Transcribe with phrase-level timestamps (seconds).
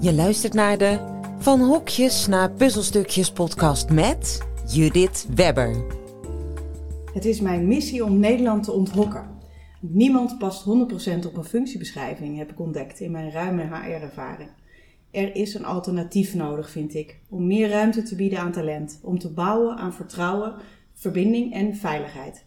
[0.00, 0.98] Je luistert naar de
[1.38, 5.84] Van Hokjes naar Puzzelstukjes podcast met Judith Webber.
[7.12, 9.30] Het is mijn missie om Nederland te onthokken.
[9.80, 14.50] Niemand past 100% op een functiebeschrijving, heb ik ontdekt in mijn ruime HR-ervaring.
[15.10, 19.18] Er is een alternatief nodig, vind ik, om meer ruimte te bieden aan talent, om
[19.18, 20.54] te bouwen aan vertrouwen,
[20.94, 22.44] verbinding en veiligheid.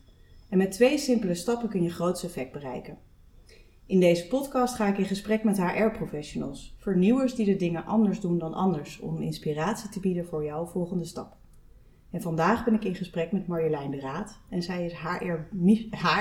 [0.50, 2.98] En met twee simpele stappen kun je groots effect bereiken.
[3.92, 8.40] In deze podcast ga ik in gesprek met HR-professionals, vernieuwers die de dingen anders doen
[8.40, 11.38] dan anders, om inspiratie te bieden voor jouw volgende stap.
[12.12, 14.40] En vandaag ben ik in gesprek met Marjolein de Raad.
[14.50, 14.94] En zij is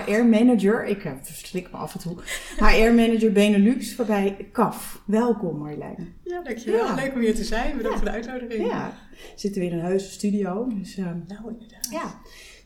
[0.07, 2.17] HR-manager, ik verslik me af en toe,
[2.57, 5.03] HR-manager Benelux bij CAF.
[5.07, 6.15] Welkom Marjolein.
[6.25, 6.87] Ja, dankjewel.
[6.87, 6.95] Ja.
[6.95, 7.77] Leuk om hier te zijn.
[7.77, 8.67] Bedankt voor de uitnodiging.
[8.67, 10.67] Ja, we zitten weer in een heuse studio.
[10.69, 11.89] Dus, uh, nou, inderdaad.
[11.91, 12.21] Ja.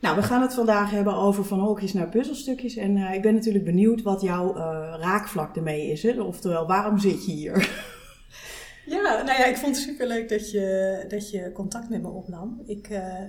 [0.04, 2.76] Nou, we gaan het vandaag hebben over van hokjes naar puzzelstukjes.
[2.76, 4.56] En uh, ik ben natuurlijk benieuwd wat jouw
[5.00, 6.02] raakvlak ermee is.
[6.02, 6.20] Hè?
[6.20, 7.52] Oftewel, waarom zit je hier?
[8.86, 12.62] Ja, nou ja, ik vond het superleuk dat je, dat je contact met me opnam.
[12.66, 13.22] Ik, uh,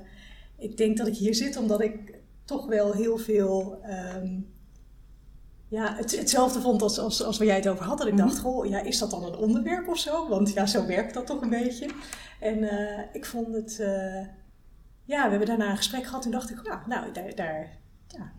[0.58, 3.82] ik denk dat ik hier zit omdat ik toch wel heel veel
[4.16, 4.54] um,
[5.68, 7.98] ja, het, hetzelfde vond als, als, als waar jij het over had.
[7.98, 10.28] Dat ik dacht, goh, ja, is dat dan een onderwerp of zo?
[10.28, 11.90] Want ja, zo werkt dat toch een beetje.
[12.40, 13.84] En uh, ik vond het...
[15.08, 17.68] Uh, ja, we hebben daarna een gesprek gehad en dacht ik, ja, nou, daar, daar
[18.08, 18.32] ja,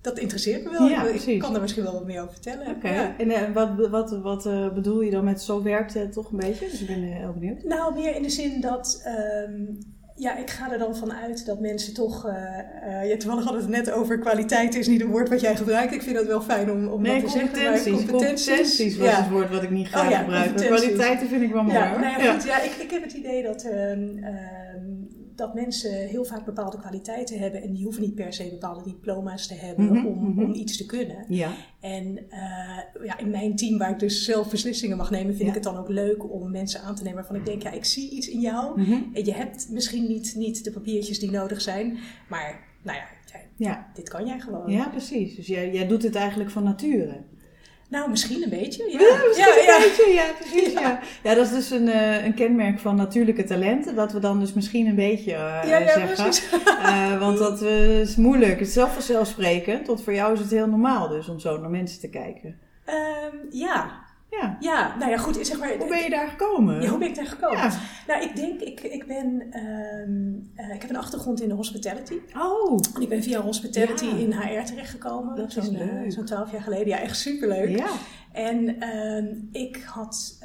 [0.00, 0.88] dat interesseert me wel.
[0.88, 2.66] Ja, ik kan er misschien wel wat meer over vertellen.
[2.66, 2.88] Oké.
[2.88, 3.14] Ja.
[3.18, 6.36] En uh, wat, wat, wat uh, bedoel je dan met zo werkt het toch een
[6.36, 6.68] beetje?
[6.70, 7.62] Dus ik ben heel benieuwd.
[7.62, 9.02] Nou, meer in de zin dat...
[9.48, 9.78] Um,
[10.16, 12.26] ja, ik ga er dan vanuit dat mensen toch...
[12.26, 15.94] Uh, ja, toevallig hadden het net over kwaliteit is niet een woord wat jij gebruikt.
[15.94, 17.52] Ik vind dat wel fijn om, om nee, dat te zeggen.
[17.52, 18.10] Competenties.
[18.10, 19.22] Competenties was ja.
[19.22, 20.54] het woord wat ik niet graag oh, ja, gebruik.
[20.54, 22.62] Maar kwaliteiten vind ik wel mooi ja, Nou ja, goed, ja.
[22.62, 23.64] ik, ik heb het idee dat...
[23.64, 23.72] Uh,
[25.36, 29.46] dat mensen heel vaak bepaalde kwaliteiten hebben en die hoeven niet per se bepaalde diploma's
[29.46, 30.44] te hebben mm -hmm, om, mm -hmm.
[30.44, 31.24] om iets te kunnen.
[31.28, 31.52] Ja.
[31.80, 35.48] En uh, ja, in mijn team, waar ik dus zelf beslissingen mag nemen, vind ja.
[35.48, 37.84] ik het dan ook leuk om mensen aan te nemen waarvan ik denk, ja, ik
[37.84, 38.80] zie iets in jou.
[38.80, 39.10] Mm -hmm.
[39.12, 43.06] En je hebt misschien niet, niet de papiertjes die nodig zijn, maar nou ja,
[43.56, 43.90] ja.
[43.94, 44.70] dit kan jij gewoon.
[44.70, 45.36] Ja, precies.
[45.36, 47.22] Dus jij, jij doet het eigenlijk van nature.
[47.88, 48.90] Nou, misschien een beetje.
[48.90, 50.72] Ja, ja misschien ja, een beetje, ja, precies.
[50.72, 51.00] Ja.
[51.22, 51.34] ja.
[51.34, 53.94] Dat is dus een, uh, een kenmerk van natuurlijke talenten.
[53.94, 55.62] Dat we dan dus misschien een beetje uh,
[56.14, 56.60] zeggen.
[56.66, 58.58] Uh, want dat is moeilijk.
[58.58, 59.84] Het is zelf vanzelfsprekend.
[59.84, 62.58] Tot voor jou is het heel normaal dus om zo naar mensen te kijken.
[62.88, 64.03] Um, ja,
[64.40, 64.56] ja.
[64.60, 65.46] ja, nou ja, goed.
[65.46, 66.82] Zeg maar, hoe ben je daar gekomen?
[66.82, 67.58] Ja, hoe ben ik daar gekomen?
[67.58, 67.78] Ja.
[68.06, 69.26] Nou, ik denk, ik, ik ben,
[70.06, 72.18] um, uh, ik heb een achtergrond in de hospitality.
[72.36, 72.80] Oh.
[72.94, 74.16] En ik ben via hospitality ja.
[74.16, 75.36] in HR terechtgekomen.
[75.36, 76.12] Dat is leuk.
[76.12, 76.88] Zo'n twaalf jaar geleden.
[76.88, 77.78] Ja, echt superleuk.
[77.78, 77.88] Ja.
[78.32, 80.38] En um, ik had,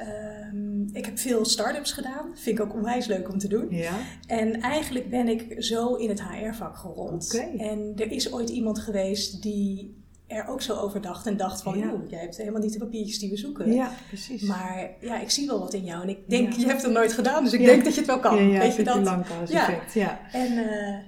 [0.52, 2.30] um, ik heb veel start-ups gedaan.
[2.34, 3.66] Vind ik ook onwijs leuk om te doen.
[3.70, 3.92] Ja.
[4.26, 7.34] En eigenlijk ben ik zo in het HR-vak gerold.
[7.34, 7.56] Okay.
[7.56, 9.99] En er is ooit iemand geweest die
[10.30, 11.92] er ook zo over dacht en dacht van, ja.
[12.08, 13.72] jij hebt helemaal niet de papiertjes die we zoeken.
[13.72, 14.42] Ja, precies.
[14.42, 16.60] Maar ja, ik zie wel wat in jou en ik denk, ja.
[16.60, 17.66] je hebt het nooit gedaan, dus ik ja.
[17.66, 18.48] denk dat je het wel kan.
[18.48, 18.96] Ja, Weet je dat?
[18.96, 19.80] Een ja.
[19.94, 20.20] ja.
[20.32, 20.98] En uh,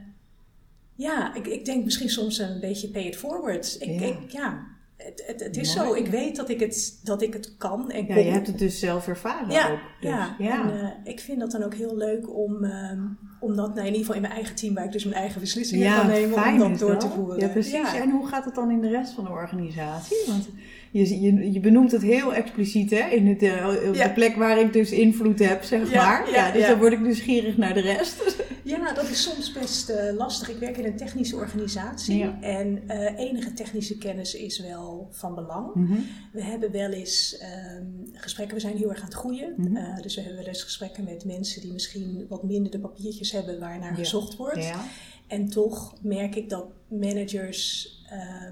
[0.94, 3.76] ja, ik, ik denk misschien soms een beetje pay it forward.
[3.80, 4.00] Ik.
[4.00, 4.71] Ik, ja
[5.04, 5.88] het, het, het is Mooi.
[5.88, 5.94] zo.
[5.94, 7.90] Ik weet dat ik het, dat ik het kan.
[7.90, 9.78] En ja, je hebt het dus zelf ervaren ja, ook.
[10.00, 10.10] Dus.
[10.10, 10.70] Ja, ja.
[10.70, 13.84] En, uh, ik vind dat dan ook heel leuk om, um, om dat, nou, in
[13.84, 16.38] ieder geval in mijn eigen team, waar ik dus mijn eigen beslissingen ja, kan nemen,
[16.38, 17.40] fijn om dat door te voeren.
[17.40, 17.72] Ja, precies.
[17.72, 18.00] Ja.
[18.00, 20.16] En hoe gaat het dan in de rest van de organisatie?
[20.26, 20.48] Want
[20.90, 24.58] je, je, je benoemt het heel expliciet hè, in het, uh, op de plek waar
[24.58, 26.30] ik dus invloed heb, zeg maar.
[26.30, 28.44] ja, dus dan word ik nieuwsgierig naar de rest.
[28.78, 30.48] Ja, dat is soms best uh, lastig.
[30.48, 32.40] Ik werk in een technische organisatie Ja.
[32.40, 35.74] en uh, enige technische kennis is wel van belang.
[35.74, 35.98] Mhm.
[36.32, 37.42] We hebben wel eens
[37.78, 39.54] um, gesprekken, we zijn heel erg aan het groeien.
[39.56, 39.76] Mhm.
[39.76, 43.32] Uh, dus we hebben wel eens gesprekken met mensen die misschien wat minder de papiertjes
[43.32, 44.64] hebben waar naar gezocht wordt.
[44.64, 44.84] Ja.
[45.26, 47.90] En toch merk ik dat managers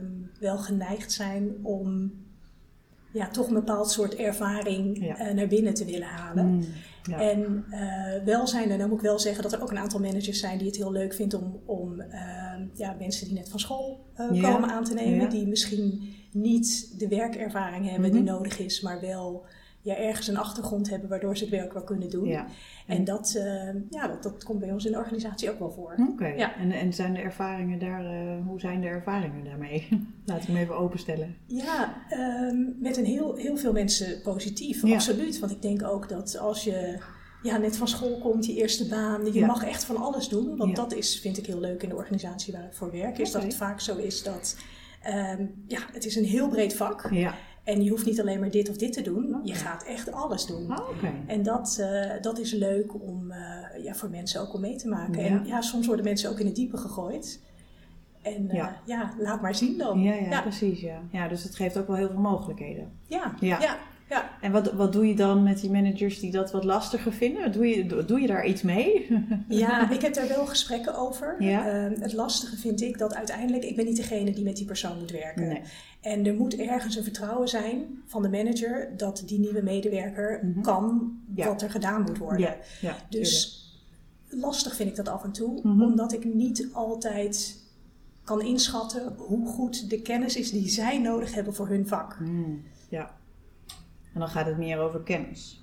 [0.01, 2.13] um, wel geneigd zijn om
[3.13, 5.29] ja, toch een bepaald soort ervaring Ja.
[5.29, 6.47] uh, naar binnen te willen halen.
[6.47, 6.65] Mm,
[7.03, 7.21] ja.
[7.21, 10.01] En uh, wel zijn er, dan moet ik wel zeggen dat er ook een aantal
[10.01, 12.07] managers zijn die het heel leuk vinden om, om uh,
[12.75, 14.53] ja, mensen die net van school Ja.
[14.53, 15.31] komen aan te nemen.
[15.31, 18.19] Die misschien niet de werkervaring hebben Mhm.
[18.19, 19.45] die nodig is, maar wel
[19.83, 22.27] ja, ergens een achtergrond hebben waardoor ze het werk wel kunnen doen.
[22.29, 22.47] Ja.
[22.87, 25.95] En dat, uh, ja, dat, dat komt bij ons in de organisatie ook wel voor.
[26.11, 26.27] Oké.
[26.27, 26.57] Ja.
[26.57, 29.89] En, en zijn de ervaringen daar, uh, hoe zijn de ervaringen daarmee?
[30.27, 31.37] Laat ik hem even openstellen.
[31.47, 31.95] Ja,
[32.51, 34.95] um, met een heel, heel veel mensen positief, Ja.
[34.95, 35.39] absoluut.
[35.39, 36.99] Want ik denk ook dat als je
[37.43, 39.47] ja, net van school komt, je eerste baan, je Ja.
[39.47, 40.57] mag echt van alles doen.
[40.57, 40.83] Want Ja.
[40.83, 43.43] dat is, vind ik heel leuk in de organisatie waar ik voor werk, is dat
[43.43, 44.57] het vaak zo is dat
[45.07, 47.09] um, ja, het is een heel breed vak.
[47.11, 47.35] Ja.
[47.65, 50.47] En je hoeft niet alleen maar dit of dit te doen, je gaat echt alles
[50.47, 50.71] doen.
[50.71, 51.13] Oh, Oké.
[51.27, 54.89] En dat, uh, dat is leuk om, uh, ja, voor mensen ook om mee te
[54.89, 55.23] maken.
[55.23, 55.29] Ja.
[55.29, 57.41] En ja, soms worden mensen ook in het diepe gegooid.
[58.23, 58.77] En uh, Ja.
[58.85, 59.15] ja.
[59.19, 60.01] laat maar zien dan.
[60.03, 60.41] Ja, ja, ja.
[60.41, 60.81] precies.
[60.81, 61.03] Ja.
[61.11, 62.93] ja, dus het geeft ook wel heel veel mogelijkheden.
[63.07, 63.79] Ja, Ja.
[64.11, 64.31] Ja.
[64.41, 67.53] En wat, wat doe je dan met die managers die dat wat lastiger vinden?
[67.53, 69.07] Doe je, doe je daar iets mee?
[69.49, 71.37] Ja, ik heb daar wel gesprekken over.
[71.43, 71.67] Ja.
[71.69, 74.99] Ehm, het lastige vind ik dat uiteindelijk, ik ben niet degene die met die persoon
[74.99, 75.49] moet werken.
[75.49, 75.61] Nee.
[76.01, 80.61] En er moet ergens een vertrouwen zijn van de manager dat die nieuwe medewerker Mhm.
[80.61, 81.47] kan Ja.
[81.47, 82.41] wat er gedaan moet worden.
[82.41, 83.65] Ja, ja Dus
[84.29, 85.83] lastig vind ik dat af en toe, Mhm.
[85.83, 87.59] omdat ik niet altijd
[88.25, 92.15] kan inschatten hoe goed de kennis is die zij nodig hebben voor hun vak.
[92.19, 93.19] Hmm, ja.
[94.15, 95.55] En dan gaat het meer over kennis.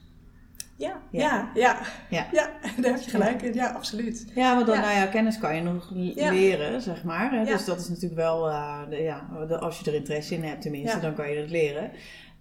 [0.78, 1.52] Ja, Ja.
[1.54, 1.78] ja,
[2.10, 2.50] ja, ja,
[2.82, 3.54] daar heb je gelijk in.
[3.54, 4.26] Ja, absoluut.
[4.36, 4.82] Ja, want dan, Ja.
[4.82, 7.46] nou ja, kennis kan je nog leren, zeg maar.
[7.46, 10.62] Dus dat is natuurlijk wel, eh, de- ja, de- als je er interesse in hebt
[10.62, 11.92] tenminste, dan kan je dat leren.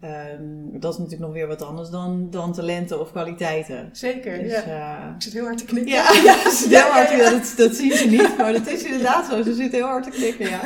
[0.00, 0.42] Ehm,
[0.72, 3.88] dat is natuurlijk nog weer wat anders dan, dan talenten of kwaliteiten.
[3.92, 4.98] Zeker, Dus, ja.
[4.98, 5.92] eh, Ik zit heel hard te knikken.
[5.92, 7.22] ja, heel hard, ja, ja.
[7.22, 9.42] ja, dat, dat zien ze niet, maar dat is inderdaad zo.
[9.42, 10.60] Ze zitten heel hard te knikken, ja.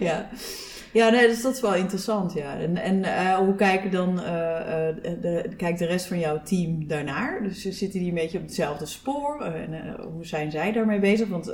[0.00, 0.28] ja.
[0.92, 2.58] Ja, nee, dus dat is wel interessant, ja.
[2.58, 6.86] En, en eh, hoe kijken dan, eh, eh, de, kijkt de rest van jouw team
[6.86, 7.42] daarnaar?
[7.42, 9.42] Dus zitten die een beetje op hetzelfde spoor?
[9.44, 11.28] En hoe zijn zij daarmee bezig?
[11.28, 11.46] Want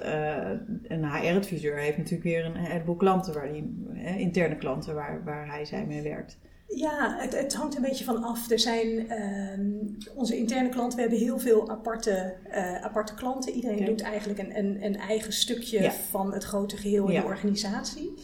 [0.89, 3.75] een HR-adviseur heeft natuurlijk weer een heleboel klanten, waar die,
[4.17, 6.39] interne klanten, waar, waar hij zij mee werkt.
[6.67, 8.51] Ja, het, het hangt een beetje van af.
[8.51, 9.71] Er zijn ehm,
[10.15, 12.35] onze interne klanten, we hebben heel veel aparte,
[12.83, 13.53] aparte klanten.
[13.53, 15.91] Iedereen doet eigenlijk een, een, een eigen stukje Ja.
[15.93, 17.21] van het grote geheel in Ja.
[17.21, 18.15] de organisatie.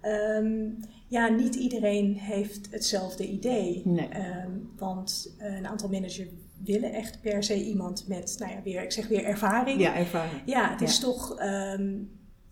[0.00, 0.68] Ehm,
[1.06, 3.82] ja, niet iedereen heeft hetzelfde idee.
[3.84, 4.08] Nee.
[4.08, 6.28] Ehm, want een aantal managers
[6.64, 9.80] willen echt per se iemand met, nou ja, weer, ik zeg weer ervaring.
[9.80, 10.42] Ja, ervaring.
[10.46, 11.02] Ja, het is Ja.
[11.02, 11.38] toch.
[11.38, 11.94] ehm,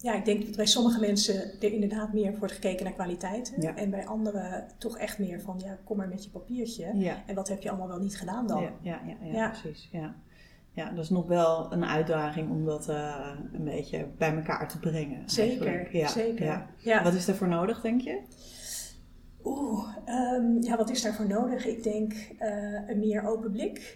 [0.00, 3.62] ja, ik denk dat bij sommige mensen er inderdaad meer wordt gekeken naar kwaliteiten.
[3.62, 3.76] Ja.
[3.76, 6.90] En bij anderen toch echt meer van, ja, kom maar met je papiertje.
[6.94, 7.22] Ja.
[7.26, 8.62] En wat heb je allemaal wel niet gedaan dan?
[8.62, 9.00] Ja, ja,
[9.32, 9.48] Ja.
[9.48, 9.88] precies.
[9.92, 10.14] Ja.
[10.78, 14.78] Ja, dat is nog wel een uitdaging om dat eh, een beetje bij elkaar te
[14.78, 15.30] brengen.
[15.30, 15.96] Zeker.
[15.96, 16.44] Ja, zeker.
[16.44, 16.66] Ja.
[16.76, 17.02] Ja.
[17.02, 18.20] Wat is daarvoor nodig, denk je?
[19.44, 21.66] Oeh, ehm, ja, wat is daarvoor nodig?
[21.66, 23.94] Ik denk eh, een meer open blik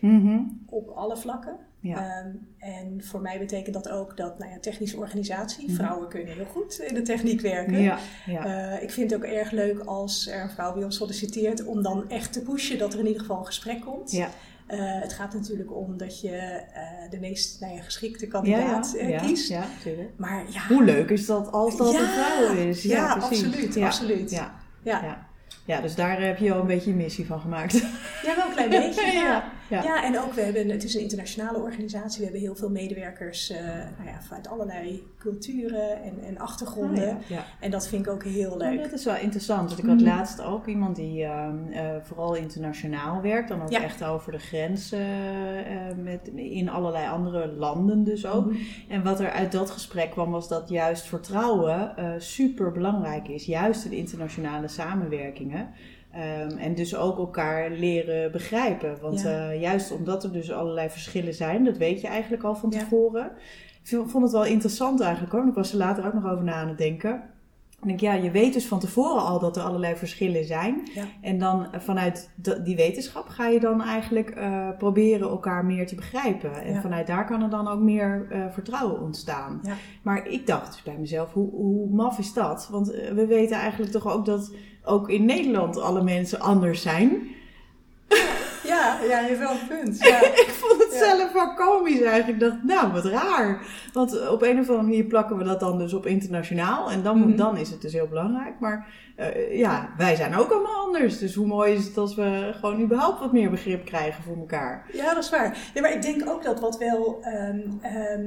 [0.66, 1.56] op alle vlakken.
[1.80, 1.96] Ja.
[1.96, 5.74] Ehm, en voor mij betekent dat ook dat, nou ja, technische organisatie, Mhm.
[5.76, 7.80] vrouwen kunnen heel goed in de techniek werken.
[7.80, 8.44] ja, ja.
[8.74, 11.82] Eh, ik vind het ook erg leuk als er een vrouw bij ons solliciteert om
[11.82, 14.10] dan echt te pushen dat er in ieder geval een gesprek komt.
[14.72, 19.00] Eh, het gaat natuurlijk om dat je eh, de meest nou ja, geschikte kandidaat ja,
[19.00, 19.48] eh, ja, kiest.
[19.48, 20.10] ja, tuurlijk.
[20.16, 22.82] Maar ja, Hoe leuk is dat als dat een vrouw is?
[22.82, 24.30] ja, absoluut, Ja, absoluut.
[24.30, 25.02] Ja, ja.
[25.02, 25.26] ja.
[25.64, 27.72] ja, dus daar heb je al een beetje een missie van gemaakt.
[28.22, 29.12] ja, wel een klein beetje.
[29.12, 29.51] ja.
[29.76, 29.94] Ja, Ja.
[29.94, 30.04] ja.
[30.04, 32.18] en ook we hebben, het is een internationale organisatie.
[32.18, 33.58] We hebben heel veel medewerkers eh,
[33.98, 37.04] nou ja, vanuit allerlei culturen en, en achtergronden.
[37.04, 37.44] Ja, ja.
[37.60, 38.82] En dat vind ik ook heel leuk.
[38.82, 39.68] dat is wel interessant.
[39.68, 40.04] Want ik had Mhm.
[40.04, 43.48] laatst ook iemand die ehm, eh, vooral internationaal werkt.
[43.48, 43.82] Dan ook Ja.
[43.82, 45.00] echt over de grens eh,
[46.02, 48.46] met, in allerlei andere landen dus ook.
[48.46, 48.56] Mhm.
[48.88, 53.44] En wat er uit dat gesprek kwam was dat juist vertrouwen super belangrijk is.
[53.44, 55.68] Juist in internationale samenwerkingen.
[56.12, 58.96] Ehm, en dus ook elkaar leren begrijpen.
[59.00, 59.50] Want Ja.
[59.50, 62.78] eh, juist omdat er dus allerlei verschillen zijn, dat weet je eigenlijk al van Ja.
[62.78, 63.30] tevoren.
[63.84, 65.46] Ik vond het wel interessant eigenlijk hoor.
[65.46, 67.22] Ik was er later ook nog over na aan het denken.
[67.82, 70.88] Ik denk, ja, je weet dus van tevoren al dat er allerlei verschillen zijn.
[70.94, 71.04] Ja.
[71.20, 72.30] En dan eh, vanuit
[72.64, 76.62] die wetenschap ga je dan eigenlijk eh, proberen elkaar meer te begrijpen.
[76.62, 76.80] En Ja.
[76.80, 79.60] vanuit daar kan er dan ook meer eh, vertrouwen ontstaan.
[79.62, 79.74] Ja.
[80.02, 82.68] Maar ik dacht dus bij mezelf, hoe, hoe maf is dat?
[82.70, 87.10] Want we weten eigenlijk toch ook dat ook in Nederland alle mensen anders zijn.
[88.82, 89.98] Ja, ja, je hebt wel een punt.
[90.02, 90.20] Ja.
[90.46, 90.98] ik vond het Ja.
[91.16, 92.28] zelf wel komisch eigenlijk.
[92.42, 93.60] Ik dacht, nou, wat raar.
[93.92, 96.90] Want op een of andere manier plakken we dat dan dus op internationaal.
[96.90, 97.36] En dan, Mhm.
[97.36, 98.60] dan is het dus heel belangrijk.
[98.60, 98.86] Maar
[99.16, 101.18] eh, ja, wij zijn ook allemaal anders.
[101.18, 104.86] Dus hoe mooi is het als we gewoon überhaupt wat meer begrip krijgen voor elkaar.
[104.92, 105.56] Ja, dat is waar.
[105.74, 107.18] Ja, maar ik denk ook dat wat wel.
[107.22, 108.26] ehm, ehm,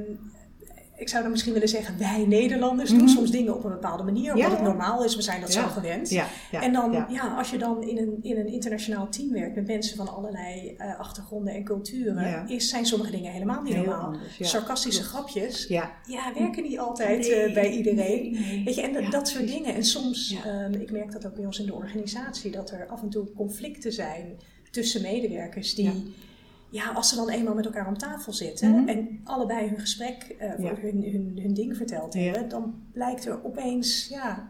[0.98, 3.08] ik zou dan misschien willen zeggen, wij Nederlanders doen Mhm.
[3.08, 4.54] soms dingen op een bepaalde manier, omdat Ja.
[4.56, 5.16] het normaal is.
[5.16, 5.62] We zijn dat Ja.
[5.62, 6.10] zo gewend.
[6.10, 7.34] Ja, en dan, ja.
[7.36, 10.98] als je dan in een, in een internationaal team werkt met mensen van allerlei eh,
[10.98, 14.04] achtergronden en culturen, is, zijn sommige dingen helemaal niet Heel normaal.
[14.04, 14.36] anders.
[14.50, 15.14] Sarcastische Klopt.
[15.30, 15.90] grapjes, Ja.
[16.06, 18.32] ja, werken niet altijd Nee, eh, bij iedereen.
[18.32, 18.62] nee.
[18.64, 19.74] Weet je, en dat- soort dingen.
[19.74, 23.02] En soms, ehm, ik merk dat ook bij ons in de organisatie, dat er af
[23.02, 24.36] en toe conflicten zijn
[24.70, 26.14] tussen medewerkers die,
[26.70, 28.88] ja, als ze dan eenmaal met elkaar om tafel zitten Mhm.
[28.88, 30.74] en allebei hun gesprek, Ja.
[30.74, 32.20] hun, hun, hun ding verteld Ja.
[32.20, 34.48] hebben, dan blijkt er opeens, ja,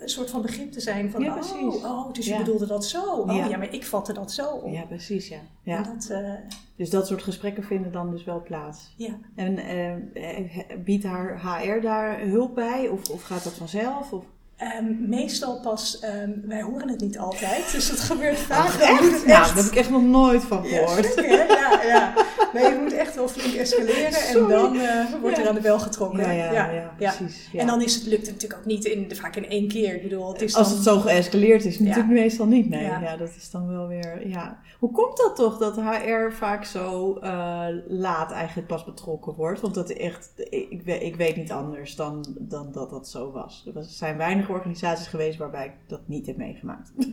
[0.00, 3.02] een soort van begrip te zijn van, Ja, oh, oh, dus je bedoelde dat zo.
[3.02, 3.56] Oh Ja.
[3.56, 4.72] maar ik vatte dat zo op.
[4.72, 5.38] Ja, precies, ja.
[5.62, 5.82] Ja.
[5.82, 6.32] dat, eh,
[6.76, 8.94] Dus dat soort gesprekken vinden dan dus wel plaats.
[8.96, 9.18] ja.
[9.34, 12.88] En eh, biedt haar HR daar hulp bij?
[12.88, 14.12] Of, of gaat dat vanzelf?
[14.12, 14.24] Of?
[14.60, 18.58] Ehm, meestal pas, ehm, wij horen het niet altijd, dus het gebeurt vaak.
[18.66, 19.26] Ach, moet echt?
[19.26, 21.14] Nou, daar heb ik echt nog nooit van gehoord.
[21.14, 22.14] ja, ja.
[22.52, 24.12] Nee, je moet echt wel flink escaleren
[24.42, 26.34] en dan eh, wordt er aan de bel getrokken.
[26.34, 27.48] Ja, ja, precies.
[27.52, 27.60] ja.
[27.60, 29.94] En dan is het, lukt het natuurlijk ook niet in, vaak in één keer.
[29.94, 32.68] Ik bedoel, het is Als dan- het zo geëscaleerd is, natuurlijk meestal niet.
[32.68, 33.16] Nee, Ja.
[33.16, 34.28] dat is dan wel weer.
[34.28, 34.58] Ja.
[34.78, 39.60] Hoe komt dat toch dat HR vaak zo eh, laat eigenlijk pas betrokken wordt?
[39.60, 43.68] Want dat echt, ik, ik weet niet anders dan, dan dat dat zo was.
[43.74, 46.92] Er zijn weinig organisaties geweest waarbij ik dat niet heb meegemaakt.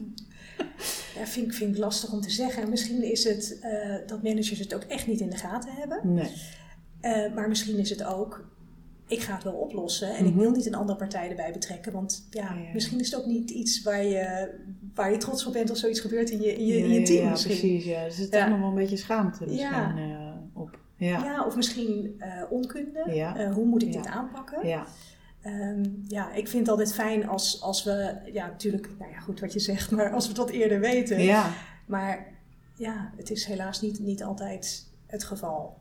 [1.17, 2.63] Ja, vind, ik- vind ik lastig om te zeggen.
[2.63, 5.99] En misschien is het eh, dat managers het ook echt niet in de gaten hebben.
[6.03, 6.31] Nee.
[7.01, 8.49] Eh, maar misschien is het ook,
[9.07, 10.15] ik ga het wel oplossen.
[10.15, 10.39] En ik Mhm.
[10.39, 11.91] wil niet een andere partij erbij betrekken.
[11.91, 14.49] Want ja, misschien is het ook niet iets waar je,
[14.93, 17.29] waar je trots op bent als zoiets gebeurt in je, in je, in team ja,
[17.29, 17.57] misschien.
[17.59, 17.85] precies.
[17.85, 18.03] Ja.
[18.03, 18.39] Er zit Ja.
[18.41, 19.95] toch nog wel een beetje schaamte misschien Ja.
[19.97, 20.79] eh, op.
[20.97, 21.23] Ja.
[21.23, 23.49] Ja, of misschien onkunde.
[23.53, 24.67] Hoe moet ik dit aanpakken?
[24.67, 24.85] Ja.
[25.47, 29.39] Ehm, ja, ik vind het altijd fijn als, als we, ja natuurlijk, nou ja goed
[29.39, 31.21] wat je zegt, maar als we wat eerder weten.
[31.21, 31.51] Ja.
[31.85, 32.27] Maar
[32.75, 35.77] ja, het is helaas niet, niet altijd het geval.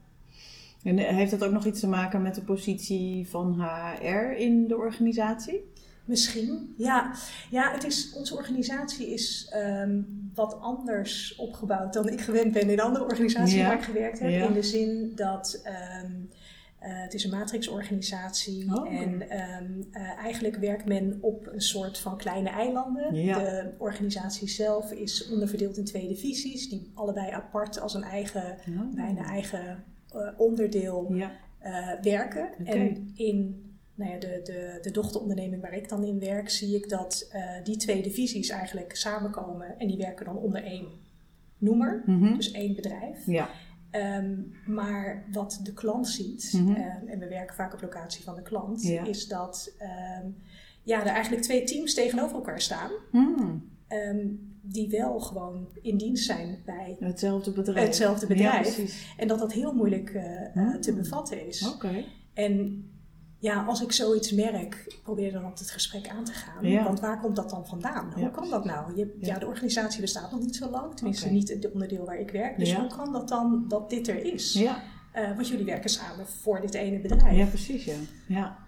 [0.82, 4.68] En eh, heeft dat ook nog iets te maken met de positie van HR in
[4.68, 5.72] de organisatie?
[6.04, 7.14] Misschien, ja.
[7.50, 10.00] Ja, het is, onze organisatie is ehm,
[10.34, 13.66] wat anders opgebouwd dan ik gewend ben in andere organisaties Ja.
[13.66, 14.30] waar ik gewerkt heb.
[14.30, 14.46] Ja.
[14.46, 16.12] In de zin dat ehm,
[16.78, 18.92] eh, het is een matrixorganisatie Oh.
[19.00, 23.14] en ehm, eh, eigenlijk werkt men op een soort van kleine eilanden.
[23.14, 23.38] Ja.
[23.38, 28.88] De organisatie zelf is onderverdeeld in twee divisies, die allebei apart als een eigen, Ja.
[28.94, 31.32] bijna eigen eh, onderdeel Ja.
[32.02, 32.48] werken.
[32.64, 33.64] En in
[33.94, 37.30] nou ja, de, de, de dochteronderneming waar ik dan in werk, zie ik dat
[37.64, 40.86] die twee divisies eigenlijk samenkomen en die werken dan onder één
[41.58, 42.34] noemer, Mhm.
[42.36, 43.26] dus één bedrijf.
[43.26, 43.48] Ja.
[43.90, 44.34] Ehm,
[44.66, 46.72] maar wat de klant ziet, Mhm.
[46.74, 49.04] ehm, en we werken vaak op locatie van de klant, Ja.
[49.04, 50.26] is dat ehm,
[50.82, 52.90] ja, er eigenlijk twee teams tegenover elkaar staan.
[53.10, 53.74] Hmm.
[54.68, 57.86] die wel gewoon in dienst zijn bij Hetzelfde bedrijf.
[57.86, 59.14] hetzelfde bedrijf.
[59.16, 60.80] en dat dat heel moeilijk eh, Hmm.
[60.80, 61.72] te bevatten is.
[61.74, 62.04] Oké.
[62.34, 62.84] En
[63.38, 66.68] ja, als ik zoiets merk, probeer dan op het gesprek aan te gaan.
[66.68, 66.84] Ja.
[66.84, 68.10] Want waar komt dat dan vandaan?
[68.14, 68.96] Hoe Ja, kan dat nou?
[68.96, 69.26] Je, ja.
[69.34, 69.38] Ja.
[69.38, 70.94] de organisatie bestaat nog niet zo lang.
[70.94, 71.34] Tenminste, Oké.
[71.34, 72.58] niet het onderdeel waar ik werk.
[72.58, 74.52] Dus hoe kan dat dan dat dit er is?
[74.52, 74.82] Ja.
[75.12, 77.36] Eh, want jullie werken samen voor dit ene bedrijf.
[77.36, 77.84] ja, precies.
[77.84, 77.94] Ja.
[78.26, 78.65] ja.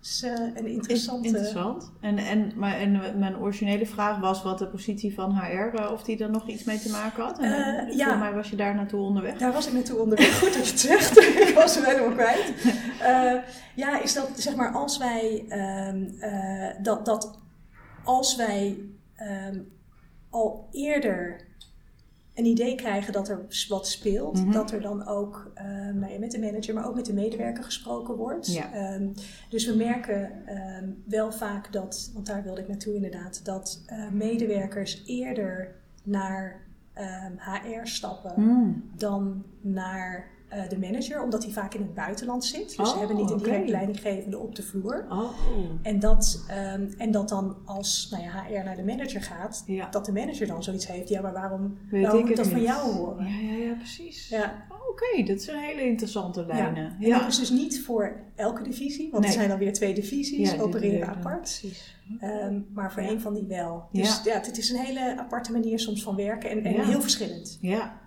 [0.00, 1.26] Dus eh, een interessante...
[1.26, 1.92] Interessant.
[2.00, 6.02] En, en, maar, en mijn originele vraag was wat de positie van HR, eh, of
[6.02, 7.38] die er nog iets mee te maken had.
[7.38, 8.14] En, Eh, ja.
[8.16, 9.38] Mij was je daar naartoe onderweg.
[9.38, 10.38] Daar was ik naartoe onderweg.
[10.38, 11.18] Goed dat je het zegt.
[11.48, 12.52] ik was hem helemaal kwijt.
[13.74, 17.38] Ja, is dat zeg maar als wij ehm, eh, dat, dat
[18.04, 18.78] als wij
[19.14, 19.58] ehm,
[20.30, 21.46] al eerder
[22.38, 24.52] een idee krijgen dat er wat speelt, Mhm.
[24.52, 28.14] dat er dan ook ehm, nou met de manager, maar ook met de medewerker gesproken
[28.16, 28.52] wordt.
[28.52, 28.72] Ja.
[28.72, 29.08] Ehm,
[29.48, 34.08] dus we merken ehm, wel vaak dat, want daar wilde ik naartoe inderdaad, dat eh,
[34.10, 36.66] medewerkers eerder naar
[37.62, 38.90] HR stappen Hmm.
[38.96, 42.76] dan naar eh, de manager, omdat hij vaak in het buitenland zit.
[42.76, 45.06] Dus ze Oh, hebben niet een direct leidinggevende op de vloer.
[45.10, 45.30] Oh.
[45.82, 49.88] En dat, ehm, en dat dan als nou ja, HR naar de manager gaat, Ja.
[49.90, 51.08] dat de manager dan zoiets heeft.
[51.08, 53.26] Ja, maar waarom, Weet waarom moet dat van jou horen?
[53.26, 54.28] Ja, ja, ja, precies.
[54.28, 54.66] Ja.
[54.70, 56.96] Oh, Oké, dat zijn hele interessante lijnen.
[57.00, 59.32] En dat is dus niet voor elke divisie, want Nee.
[59.32, 61.40] er zijn dan weer twee divisies, opereren apart.
[61.60, 61.96] Precies.
[62.20, 63.88] Ehm, maar voor één van die wel.
[63.92, 64.34] Dus ja.
[64.40, 67.58] het is een hele aparte manier soms van werken en, en heel verschillend.
[67.60, 68.00] Ja.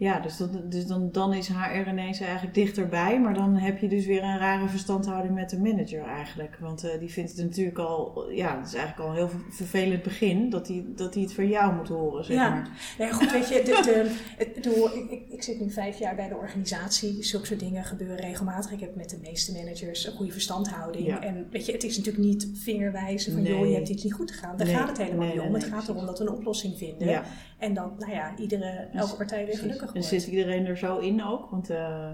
[0.00, 3.88] Ja, dus, dat, dus dan, dan is HR ineens eigenlijk dichterbij, maar dan heb je
[3.88, 6.56] dus weer een rare verstandhouding met de manager eigenlijk.
[6.60, 9.44] Want eh, die vindt het natuurlijk al, ja, het is eigenlijk al een heel ver-
[9.50, 12.48] vervelend begin dat hij, dat hij het van jou moet horen, zeg Ja.
[12.50, 12.68] maar.
[12.98, 14.66] Ja, goed, weet je, de, de, het,
[15.10, 17.22] ik, ik, zit nu vijf jaar bij de organisatie.
[17.24, 18.72] Zulke soort dingen gebeuren regelmatig.
[18.72, 21.06] Ik heb met de meeste managers een goede verstandhouding.
[21.06, 21.22] Ja.
[21.22, 24.30] En weet je, het is natuurlijk niet vingerwijzen van, joh, je hebt iets niet goed
[24.32, 24.56] gedaan.
[24.56, 24.76] Daar Nee.
[24.76, 25.54] gaat het helemaal Nee, niet om.
[25.54, 27.08] het gaat erom dat we een oplossing vinden.
[27.08, 27.24] Ja,
[27.60, 30.06] En dan, nou ja, iedere, elke partij weer gelukkig En wordt.
[30.08, 31.50] zit iedereen er zo in ook?
[31.50, 32.08] Want eh,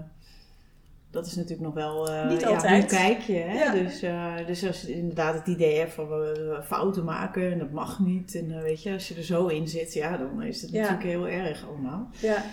[1.11, 2.09] dat is natuurlijk nog wel...
[2.11, 2.81] eh, Niet ja, altijd.
[2.91, 3.33] hoe kijk je?
[3.33, 3.63] Hè?
[3.63, 3.71] Ja.
[3.71, 7.71] Dus, eh, dus als je inderdaad het idee hebt van we, fouten maken en dat
[7.71, 8.35] mag niet.
[8.35, 10.77] En weet je, als je er zo in zit, ja, dan is het Ja.
[10.81, 12.09] natuurlijk heel erg allemaal.
[12.19, 12.43] Ja.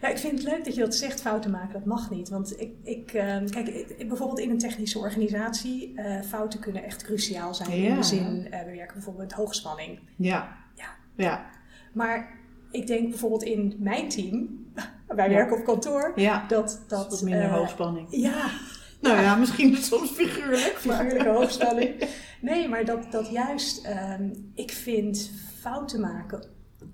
[0.00, 2.28] Ja, ik vind het leuk dat je dat zegt, fouten maken, dat mag niet.
[2.28, 5.94] Want ik, ik ehm, kijk, ik- bijvoorbeeld in een technische organisatie,
[6.28, 7.70] fouten kunnen echt cruciaal zijn.
[7.70, 7.96] In Ja.
[7.96, 9.98] de zin, we werken bijvoorbeeld met hoogspanning.
[10.16, 10.56] Ja.
[10.74, 10.84] Ja.
[11.16, 11.46] Ja.
[11.92, 12.40] Maar
[12.72, 14.48] ik denk bijvoorbeeld in mijn team,
[15.08, 15.34] wij Ja.
[15.34, 16.44] werken op kantoor, Ja.
[16.48, 16.84] dat...
[16.88, 18.06] dat wat minder eh, hoogspanning.
[18.10, 18.50] Ja,
[19.00, 20.80] Nou ja, misschien soms figuurlijk.
[20.86, 22.04] maar- figuurlijke hoogspanning.
[22.40, 26.44] Nee, maar dat, dat juist, ehm, ik vind fouten maken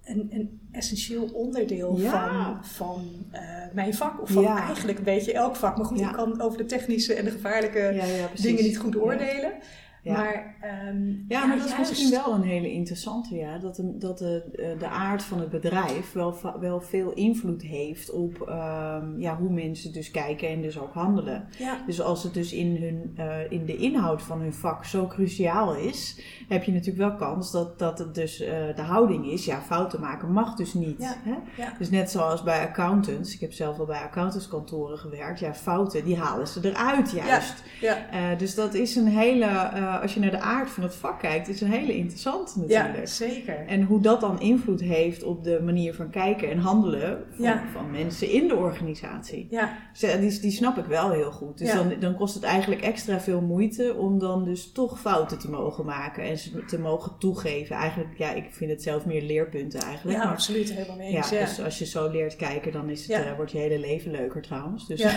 [0.05, 3.41] een, een essentieel onderdeel van, van eh,
[3.73, 4.23] mijn vak.
[4.23, 5.77] Of van eigenlijk een beetje elk vak.
[5.77, 8.03] Maar goed, ik kan over de technische en de gevaarlijke
[8.43, 9.53] dingen niet goed oordelen.
[10.09, 10.17] Ja.
[10.17, 13.59] Maar, ehm, Ja, maar dat is misschien wel een hele interessante, ja.
[13.59, 18.11] Dat, de, dat de, eh, de aard van het bedrijf wel, wel veel invloed heeft
[18.11, 21.49] op ehm, ja, hoe mensen dus kijken en dus ook handelen.
[21.59, 25.07] Ja, Dus als het dus in, hun, eh, in de inhoud van hun vak zo
[25.07, 29.45] cruciaal is, heb je natuurlijk wel kans dat, dat het dus eh, de houding is.
[29.45, 30.99] Ja, fouten maken mag dus niet.
[30.99, 31.65] Ja, Hè?
[31.79, 35.41] Dus net zoals bij accountants, ik heb zelf wel bij accountantskantoren gewerkt.
[35.41, 37.63] Ja, fouten, die halen ze eruit juist.
[37.81, 39.47] ja, dus dat is een hele,
[39.99, 42.97] eh, als je naar de aard van het vak kijkt, is een hele interessante natuurlijk.
[42.99, 43.67] ja, zeker.
[43.67, 47.63] En hoe dat dan invloed heeft op de manier van kijken en handelen van, Ja.
[47.73, 49.47] van mensen in de organisatie.
[49.51, 51.59] Ja, Dus, eh, Die, die snap ik wel heel goed.
[51.59, 51.75] Dus Ja.
[51.75, 55.85] dan, dan kost het eigenlijk extra veel moeite om dan dus toch fouten te mogen
[55.85, 57.77] maken en ze te mogen toegeven.
[57.77, 60.17] Eigenlijk, ja, ik vind het zelf meer leerpunten eigenlijk.
[60.19, 60.73] ja maar, absoluut.
[60.73, 61.29] Helemaal mee eens.
[61.31, 64.11] Ja, dus als je zo leert kijken, dan is het, eh, wordt je hele leven
[64.11, 64.87] leuker trouwens.
[64.87, 65.11] Dus Ja.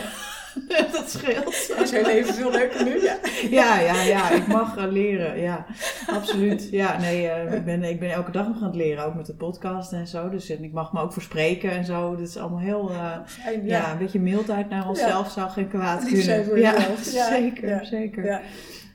[0.91, 1.73] dat scheelt.
[1.81, 3.01] Is heel even veel leuker nu?
[3.01, 3.17] Ja.
[3.49, 5.39] Ja, ja, ja, ik mag eh, leren.
[5.39, 5.65] Ja,
[6.07, 6.67] absoluut.
[6.71, 9.25] Ja, nee, eh, ik, ben, ik ben elke dag nog aan het leren, ook met
[9.25, 10.29] de podcast en zo.
[10.29, 12.11] Dus en ik mag me ook verspreken en zo.
[12.11, 13.61] Dat is allemaal heel, eh, ja.
[13.63, 13.91] ja.
[13.91, 16.59] een beetje mildheid naar onszelf zou geen kwaad kunnen.
[16.67, 18.25] ja, zeker, zeker.
[18.25, 18.41] Ja.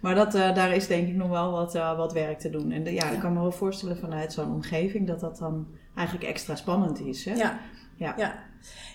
[0.00, 2.70] Maar dat, eh, daar is denk ik nog wel wat, wat werk te doen.
[2.72, 6.28] En de- ja, ik kan me wel voorstellen vanuit zo'n omgeving dat dat dan eigenlijk
[6.28, 7.24] extra spannend is.
[7.24, 7.34] Hè?
[7.34, 7.58] Ja.
[7.96, 8.14] Ja.
[8.16, 8.34] ja.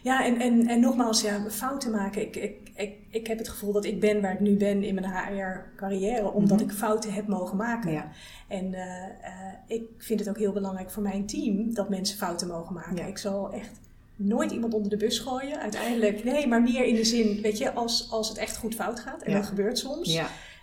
[0.03, 2.21] Ja, en, en, en nogmaals, ja, fouten maken.
[2.21, 4.95] Ik, ik, ik, ik heb het gevoel dat ik ben waar ik nu ben in
[4.95, 6.69] mijn HR-carrière, omdat Mhm.
[6.69, 7.91] ik fouten heb mogen maken.
[7.91, 8.11] Ja.
[8.47, 12.47] En eh, eh, ik vind het ook heel belangrijk voor mijn team dat mensen fouten
[12.47, 12.95] mogen maken.
[12.95, 13.05] Ja.
[13.05, 13.79] Ik zal echt
[14.15, 15.59] nooit iemand onder de bus gooien.
[15.59, 18.99] Uiteindelijk, nee, maar meer in de zin, weet je, als, als het echt goed fout
[18.99, 19.21] gaat.
[19.21, 19.37] En Ja.
[19.37, 20.13] dat gebeurt soms.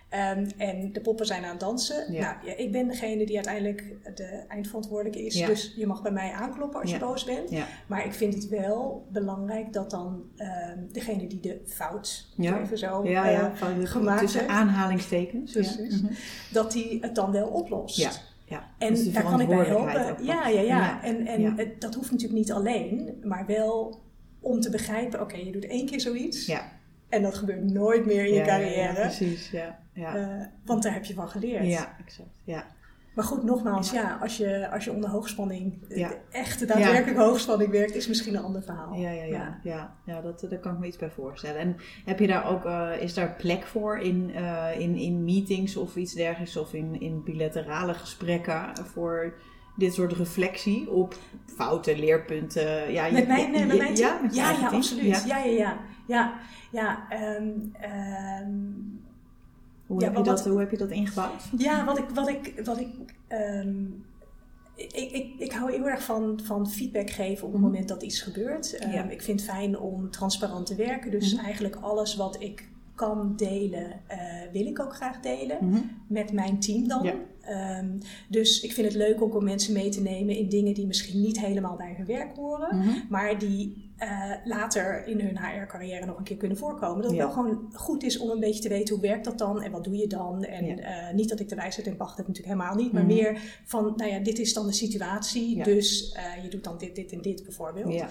[0.09, 2.13] Ehm, en de poppen zijn aan het dansen.
[2.13, 2.21] Ja.
[2.21, 3.85] Nou, ja, ik ben degene die uiteindelijk
[4.15, 5.35] de eindverantwoordelijke is.
[5.39, 5.47] Ja.
[5.47, 7.51] Dus je mag bij mij aankloppen als je boos bent.
[7.87, 12.27] Maar ik vind het wel belangrijk dat dan ehm, degene die de fout,
[12.63, 14.53] even zo, Ja, eh, ja, van de, gemaakt tussen heeft.
[14.53, 15.55] aanhalingstekens.
[15.55, 16.13] Mhm.
[16.53, 17.97] dat die het dan wel oplost.
[17.97, 18.11] Ja.
[18.79, 20.25] En Dus daar kan ik bij helpen.
[20.25, 21.03] Ja, ja, ja.
[21.03, 24.01] En, en het- dat hoeft natuurlijk niet alleen, maar wel
[24.41, 26.63] om te begrijpen: oké, je doet één keer zoiets Ja.
[27.09, 29.01] En dat gebeurt nooit meer in je Ja, ja, ja, carrière.
[29.01, 29.79] precies, ja.
[29.93, 30.17] Ja.
[30.17, 31.67] Eh, want daar heb je van geleerd.
[31.67, 32.29] ja, exact.
[32.45, 32.65] Ja.
[33.15, 37.95] Maar goed, nogmaals, ja, als, je, als je onder hoogspanning, eh, echte daadwerkelijk hoogspanning werkt,
[37.95, 38.95] is misschien een ander verhaal.
[38.95, 39.59] Ja, ja, ja.
[39.63, 39.95] ja.
[40.07, 41.61] ja dat, daar kan ik me iets bij voorstellen.
[41.61, 45.77] En heb je daar ook, eh, is daar plek voor in, eh, in, in meetings
[45.77, 49.35] of iets dergelijks, of in, in bilaterale gesprekken voor
[49.77, 51.15] dit soort reflectie op
[51.57, 52.93] fouten, leerpunten?
[52.93, 54.29] Ja, Met mijn, je- met mijn team?
[54.33, 55.05] Ja, ja, ja, absoluut.
[55.05, 55.23] Ja.
[55.27, 55.77] Ja, ja, ja.
[56.09, 56.35] Ja,
[56.73, 57.49] ja, ehm,
[57.81, 58.53] ehm,
[59.87, 61.43] Hoe, Ja, heb je wat- dat, hoe heb je dat ingebouwd?
[61.59, 62.89] ja, wat ik, wat ik, wat ik,
[63.29, 63.85] ehm,
[64.75, 67.71] ik, ik, ik hou heel erg van, van feedback geven op het Mhm.
[67.71, 68.79] moment dat iets gebeurt.
[69.11, 71.11] Ik vind het fijn om transparant te werken.
[71.11, 71.45] Dus Mhm.
[71.45, 74.19] eigenlijk alles wat ik kan delen, eh,
[74.53, 75.59] wil ik ook graag delen.
[75.61, 75.79] Mhm.
[76.09, 77.03] met mijn team dan.
[77.03, 77.15] Ja.
[78.29, 81.21] Dus ik vind het leuk ook om mensen mee te nemen in dingen die misschien
[81.21, 86.25] niet helemaal bij hun werk horen, maar die eh, later in hun HR-carrière nog een
[86.25, 86.97] keer kunnen voorkomen.
[87.03, 87.25] Dat het Ja.
[87.27, 89.85] wel gewoon goed is om een beetje te weten hoe werkt dat dan en wat
[89.85, 90.45] doe je dan.
[90.45, 90.77] En Ja.
[90.77, 93.15] eh, niet dat ik de wijsheid in pacht heb, natuurlijk helemaal niet, maar Mhm.
[93.15, 95.65] meer van, nou ja, dit is dan de situatie, Ja.
[95.65, 98.05] dus eh, je doet dan dit, dit en dit bijvoorbeeld.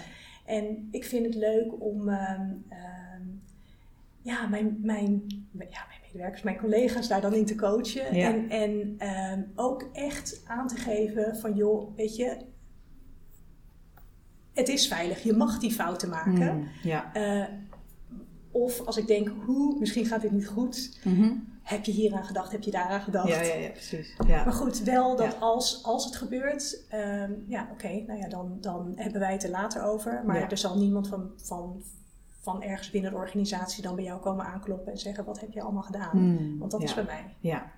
[0.45, 3.21] En ik vind het leuk om ehm, ehm,
[4.21, 8.06] ja, mijn, mijn, ja, mijn medewerkers, mijn collega's daar dan in te coachen.
[8.06, 12.38] En, en ehm, ook echt aan te geven van joh, weet je,
[14.58, 15.24] het is veilig.
[15.24, 16.56] Je mag die fouten maken.
[16.58, 17.13] Mm, Ja.
[17.13, 17.43] Eh,
[18.52, 21.00] of als ik denk, hoe, misschien gaat dit niet goed.
[21.04, 21.32] Mhm.
[21.63, 22.52] Heb je hieraan gedacht?
[22.52, 23.28] Heb je daaraan gedacht?
[23.28, 24.15] Ja, ja, ja, precies.
[24.28, 24.43] Ja.
[24.43, 25.38] Maar goed, wel dat Ja.
[25.39, 29.50] als, als het gebeurt, ehm, ja oké, nou ja, dan, dan hebben wij het er
[29.50, 30.22] later over.
[30.26, 31.84] Maar er zal niemand van, van,
[32.41, 35.62] van ergens binnen de organisatie dan bij jou komen aankloppen en zeggen, wat heb je
[35.62, 36.17] allemaal gedaan?
[36.17, 37.36] Mm, Want dat is bij mij.
[37.39, 37.72] Ja.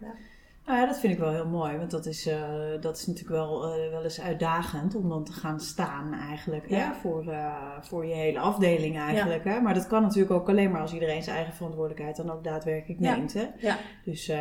[0.69, 0.75] Ja.
[0.75, 2.41] Nou ja, dat vind ik wel heel mooi, want dat is, eh,
[2.81, 6.77] dat is natuurlijk wel, eh, wel eens uitdagend om dan te gaan staan eigenlijk, Ja.
[6.77, 6.93] hè?
[7.01, 9.43] Voor, eh, voor je hele afdeling eigenlijk.
[9.43, 9.59] Hè?
[9.59, 12.99] Maar dat kan natuurlijk ook alleen maar als iedereen zijn eigen verantwoordelijkheid dan ook daadwerkelijk
[13.01, 13.15] Ja.
[13.15, 13.33] neemt.
[13.33, 13.45] Hè?
[13.57, 13.77] Ja.
[14.05, 14.31] Dus,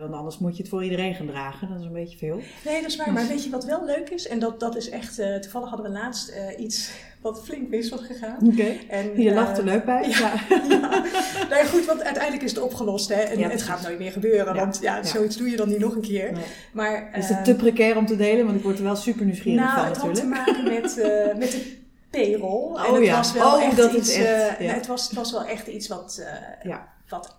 [0.00, 2.40] want anders moet je het voor iedereen gaan dragen, dat is een beetje veel.
[2.64, 3.12] Nee, dat is waar.
[3.12, 4.28] Maar weet je wat wel leuk is?
[4.28, 8.36] En dat, dat is echt, toevallig hadden we laatst iets wat flink mis was gegaan.
[8.46, 8.76] Oké.
[8.88, 10.08] En, Je eh, lacht er leuk bij.
[10.18, 10.32] ja.
[10.68, 11.04] ja.
[11.50, 13.08] Nou ja, goed, want uiteindelijk is het opgelost.
[13.08, 13.20] Hè?
[13.20, 15.94] En Ja, het gaat nooit meer gebeuren, want ja, zoiets doe je dan niet nog
[15.94, 16.32] een keer.
[16.32, 16.42] Nee.
[16.72, 18.44] Maar, Is eh, het te precair om te delen?
[18.44, 20.44] Want ik word er wel super nieuwsgierig nou, van het had natuurlijk.
[20.44, 21.76] te maken met, eh, met de
[22.10, 22.76] payroll.
[22.76, 23.16] en Oh het ja.
[23.16, 24.12] was wel Oh, echt dat is iets.
[24.14, 24.64] echt, eh, ja.
[24.64, 26.88] nou, het, was, het was wel echt iets wat, eh, Ja.
[27.08, 27.36] wat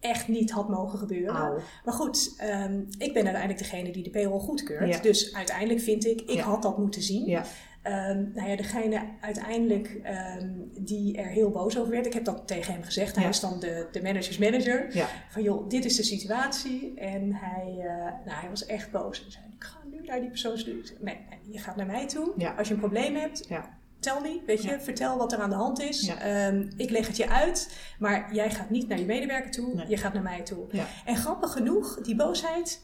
[0.00, 1.62] echt niet had mogen gebeuren.
[1.84, 5.02] Maar goed, ehm, ik ben uiteindelijk degene die de payroll goedkeurt.
[5.02, 7.38] Dus uiteindelijk vind ik, ik had dat moeten zien.
[7.88, 10.48] Ehm, nou ja, degene uiteindelijk ehm,
[10.78, 13.14] die er heel boos over werd, ik heb dat tegen hem gezegd.
[13.14, 13.30] Hij Ja.
[13.30, 14.96] is dan de, de managers manager.
[14.96, 15.06] Ja.
[15.30, 16.94] Van joh, dit is de situatie.
[16.96, 19.24] En hij, eh, nou, hij was echt boos.
[19.24, 22.32] En zei, ik ga nu naar die persoon Nee, nee, je gaat naar mij toe.
[22.36, 22.54] Ja.
[22.54, 23.76] Als je een probleem hebt, Ja.
[24.00, 26.08] tel me, weet je, vertel wat er aan de hand is.
[26.08, 29.88] Ehm, ik leg het je uit, maar jij gaat niet naar je medewerker toe, Nee.
[29.88, 30.66] je gaat naar mij toe.
[31.04, 32.80] En grappig genoeg, die boosheid.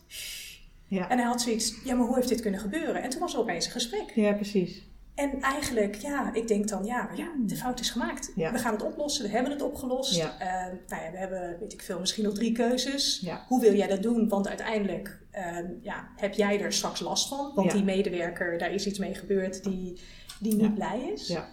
[0.88, 1.09] Ja.
[1.09, 3.03] En hij had zoiets, ja, maar hoe heeft dit kunnen gebeuren?
[3.03, 4.11] En toen was er opeens een gesprek.
[4.14, 4.83] ja, precies.
[5.14, 8.33] En eigenlijk, ja, ik denk dan, ja, ja de fout is gemaakt.
[8.35, 8.53] Ja.
[8.53, 10.14] We gaan het oplossen, we hebben het opgelost.
[10.16, 10.38] Ja.
[10.38, 13.20] Ehm, nou ja, we hebben, weet ik veel, misschien nog drie keuzes.
[13.22, 13.44] Ja.
[13.48, 14.29] Hoe wil jij dat doen?
[14.29, 17.53] Want uiteindelijk ehm, ja, heb jij er straks last van.
[17.55, 20.00] Want die medewerker, daar is iets mee gebeurd die,
[20.40, 21.29] die niet blij is.
[21.29, 21.46] Ja.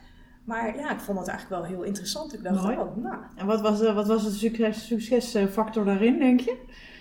[0.44, 2.34] Maar ja, ik vond dat eigenlijk wel heel interessant.
[2.34, 6.40] Ik dacht, oh, nou, En wat was, eh, wat was het succes, succesfactor daarin, denk
[6.40, 6.58] je?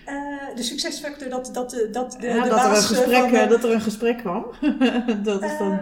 [0.07, 3.21] eh, de succesfactor dat, dat, de, dat de, Ja, de dat, er een eh, gesprek,
[3.21, 4.45] van de- eh, dat er een gesprek kwam.
[5.23, 5.81] dat is dan...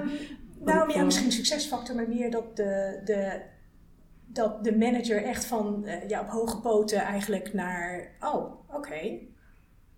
[0.69, 3.41] Ehm, nou ja, wel- misschien succesfactor, maar meer dat de, de,
[4.27, 9.19] dat de manager echt van eh, ja, op hoge poten eigenlijk naar, oh, oké.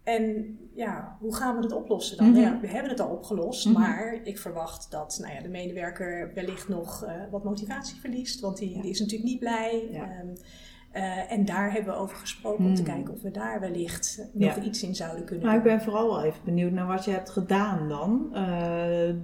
[0.05, 2.31] En ja, hoe gaan we het oplossen dan?
[2.31, 2.41] Mhm.
[2.41, 3.81] Ja, we hebben het al opgelost, Mhm.
[3.81, 8.57] maar ik verwacht dat nou ja, de medewerker wellicht nog eh, wat motivatie verliest, want
[8.57, 8.83] die, Ja.
[8.83, 9.89] die is natuurlijk niet blij.
[9.91, 10.25] Ja.
[10.91, 12.91] Eh, en daar hebben we over gesproken om te Mhm.
[12.93, 14.63] kijken of we daar wellicht nog Ja.
[14.63, 17.31] iets in zouden kunnen Nou, ik ben vooral wel even benieuwd naar wat je hebt
[17.31, 18.35] gedaan dan.
[18.35, 19.15] eh,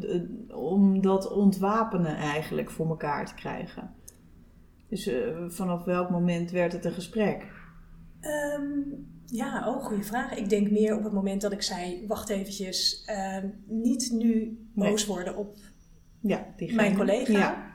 [0.57, 3.94] om dat ontwapenen eigenlijk voor elkaar te krijgen.
[4.88, 7.46] Dus eh, vanaf welk moment werd het een gesprek?
[8.20, 8.62] Ehm,
[9.26, 10.35] ja, oh, goede vraag.
[10.37, 15.07] Ik denk meer op het moment dat ik zei: wacht eventjes, ehm, niet nu boos
[15.07, 15.57] worden op
[16.20, 17.33] Ja, mijn collega.
[17.38, 17.74] Ja,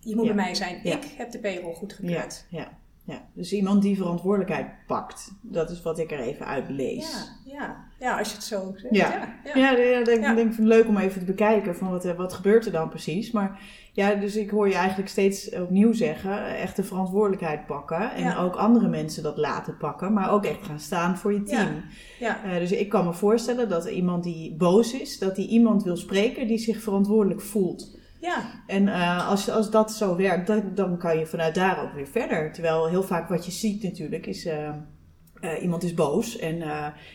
[0.00, 0.84] Je moet bij mij zijn.
[0.84, 2.46] Ik heb de payroll ja, goedgekeurd.
[2.50, 3.22] ja, ja.
[3.34, 5.32] Dus iemand die verantwoordelijkheid pakt.
[5.42, 7.30] Dat is wat ik er even uit Ja, lees.
[7.44, 8.18] ja, ja.
[8.18, 8.94] als je het zo zegt.
[8.94, 9.10] Ja.
[9.10, 9.70] Ja, ja.
[9.72, 10.34] Ja, ja, ja, denk, Ja.
[10.34, 13.30] denk ik leuk om even te bekijken van wat, wat gebeurt er dan precies.
[13.30, 13.60] Maar
[13.92, 18.12] ja, dus ik hoor je eigenlijk steeds opnieuw zeggen, echt de verantwoordelijkheid pakken.
[18.12, 18.42] En Ja.
[18.42, 21.68] ook andere mensen dat laten pakken, maar ook echt gaan staan voor je team.
[22.18, 22.44] Ja.
[22.44, 25.96] Eh, dus ik kan me voorstellen dat iemand die boos is, dat die iemand wil
[25.96, 27.98] spreken die zich verantwoordelijk voelt.
[28.20, 28.42] Ja.
[28.66, 32.06] En eh, als, als dat zo werkt, dan, dan kan je vanuit daar ook weer
[32.06, 32.52] verder.
[32.52, 34.44] Terwijl heel vaak wat je ziet natuurlijk is...
[34.44, 34.68] eh,
[35.40, 36.62] eh, iemand is boos en,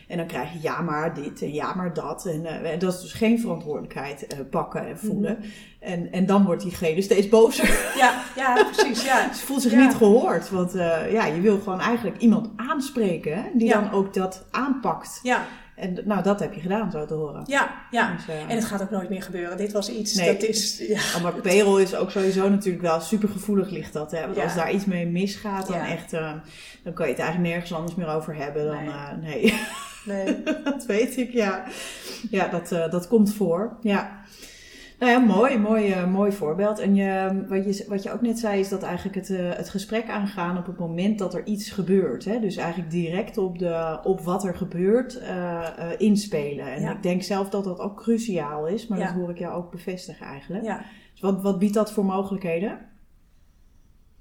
[0.08, 2.26] en dan krijg je ja maar dit en ja maar dat.
[2.26, 5.38] En dat is dus geen verantwoordelijkheid pakken en voelen.
[5.80, 7.92] en, en dan wordt diegene steeds bozer.
[7.96, 9.04] Ja, ja, precies.
[9.04, 9.32] Ja.
[9.32, 9.84] Ze voelt zich Ja.
[9.86, 10.50] niet gehoord.
[10.50, 10.72] Want
[11.10, 13.80] ja, je wil gewoon eigenlijk iemand aanspreken hè, die Ja.
[13.80, 15.20] dan ook dat aanpakt.
[15.22, 15.44] Ja,
[15.76, 17.42] En nou, dat heb je gedaan zo te horen.
[17.46, 18.12] ja, ja.
[18.16, 19.56] Dus, eh, En het gaat ook nooit meer gebeuren.
[19.56, 20.32] Dit was iets, Nee.
[20.32, 20.78] dat is...
[20.88, 21.00] Ja.
[21.16, 24.10] Oh, maar payroll is ook sowieso natuurlijk wel super gevoelig ligt dat.
[24.10, 24.20] Hè?
[24.20, 24.42] Want Ja.
[24.42, 25.88] als daar iets mee misgaat, dan Ja.
[25.88, 26.32] echt, eh,
[26.82, 28.92] dan kan je het eigenlijk nergens anders meer over hebben dan Nee.
[28.92, 29.54] eh, nee.
[30.24, 30.42] Nee.
[30.64, 31.64] dat weet ik, ja.
[32.30, 33.76] Ja, dat, dat komt voor.
[33.80, 34.20] Ja.
[34.98, 36.78] Nou ja, mooi, mooi, eh, mooi voorbeeld.
[36.78, 39.68] En je, wat, je, wat je ook net zei, is dat eigenlijk het, eh, het
[39.68, 42.24] gesprek aangaan op het moment dat er iets gebeurt.
[42.24, 42.40] Hè?
[42.40, 46.66] Dus eigenlijk direct op, de, op wat er gebeurt eh, eh, inspelen.
[46.72, 46.92] En Ja.
[46.92, 49.04] ik denk zelf dat dat ook cruciaal is, maar Ja.
[49.06, 50.64] dat hoor ik jou ook bevestigen eigenlijk.
[50.64, 50.84] Ja.
[51.12, 52.78] Dus wat, wat biedt dat voor mogelijkheden?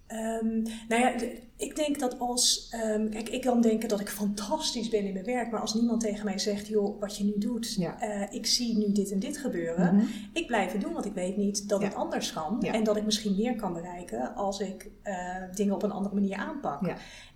[0.07, 1.13] Ehm, nou ja,
[1.57, 2.67] ik denk dat als.
[2.71, 6.01] ehm, kijk, ik kan denken dat ik fantastisch ben in mijn werk, maar als niemand
[6.01, 7.99] tegen mij zegt: joh, wat je nu doet, Ja.
[8.01, 9.95] eh, ik zie nu dit en dit gebeuren.
[9.95, 10.05] Mhm.
[10.33, 12.57] Ik blijf het doen, want ik weet niet dat het anders kan.
[12.61, 12.73] Ja.
[12.73, 15.15] En dat ik misschien meer kan bereiken als ik eh,
[15.53, 16.81] dingen op een andere manier aanpak.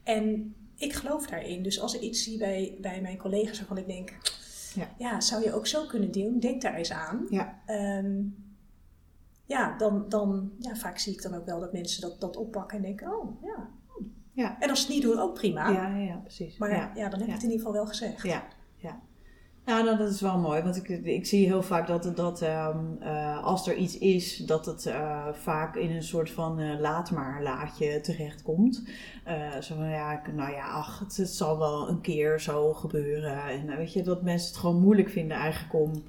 [0.03, 1.63] En ik geloof daarin.
[1.63, 4.17] Dus als ik iets zie bij, bij mijn collega's waarvan ik denk:
[4.97, 5.21] Ja.
[5.21, 6.39] zou je ook zo kunnen doen?
[6.39, 7.25] Denk daar eens aan.
[7.29, 7.59] Ja.
[9.49, 12.77] Ja, dan, dan ja, vaak zie ik dan ook wel dat mensen dat, dat oppakken
[12.77, 13.69] en denken: oh ja.
[13.87, 14.03] hm.
[14.33, 14.59] Ja.
[14.59, 15.69] En als ze het niet doen, ook prima.
[15.69, 16.57] Ja, ja, precies.
[16.57, 16.91] Maar ja.
[16.95, 17.33] ja, dan heb ik Ja.
[17.33, 18.23] het in ieder geval wel gezegd.
[18.23, 18.43] Ja,
[18.77, 18.99] ja.
[19.65, 22.77] Ja, nou, dat is wel mooi, want ik, ik zie heel vaak dat, dat ehm,
[22.99, 27.11] eh, als er iets is, dat het eh, vaak in een soort van eh, laat
[27.11, 28.83] maar laatje terechtkomt.
[29.61, 33.43] Zo van, ja, nou ja, ach, het, het zal wel een keer zo gebeuren.
[33.43, 36.03] En weet je, dat mensen het gewoon moeilijk vinden eigenlijk om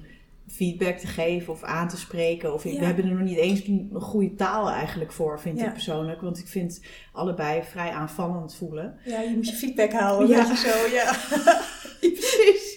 [0.51, 2.53] feedback te geven of aan te spreken.
[2.53, 2.79] Of ik- Ja.
[2.79, 5.65] we hebben er nog niet eens een goede taal eigenlijk voor, vind Ja.
[5.65, 6.21] ik persoonlijk.
[6.21, 6.81] Want ik vind
[7.13, 8.95] allebei vrij aanvallend voelen.
[9.05, 10.27] Ja, je moet je feedback houden.
[10.27, 10.55] Ja.
[10.55, 11.13] Zo, ja.
[11.99, 12.69] Precies.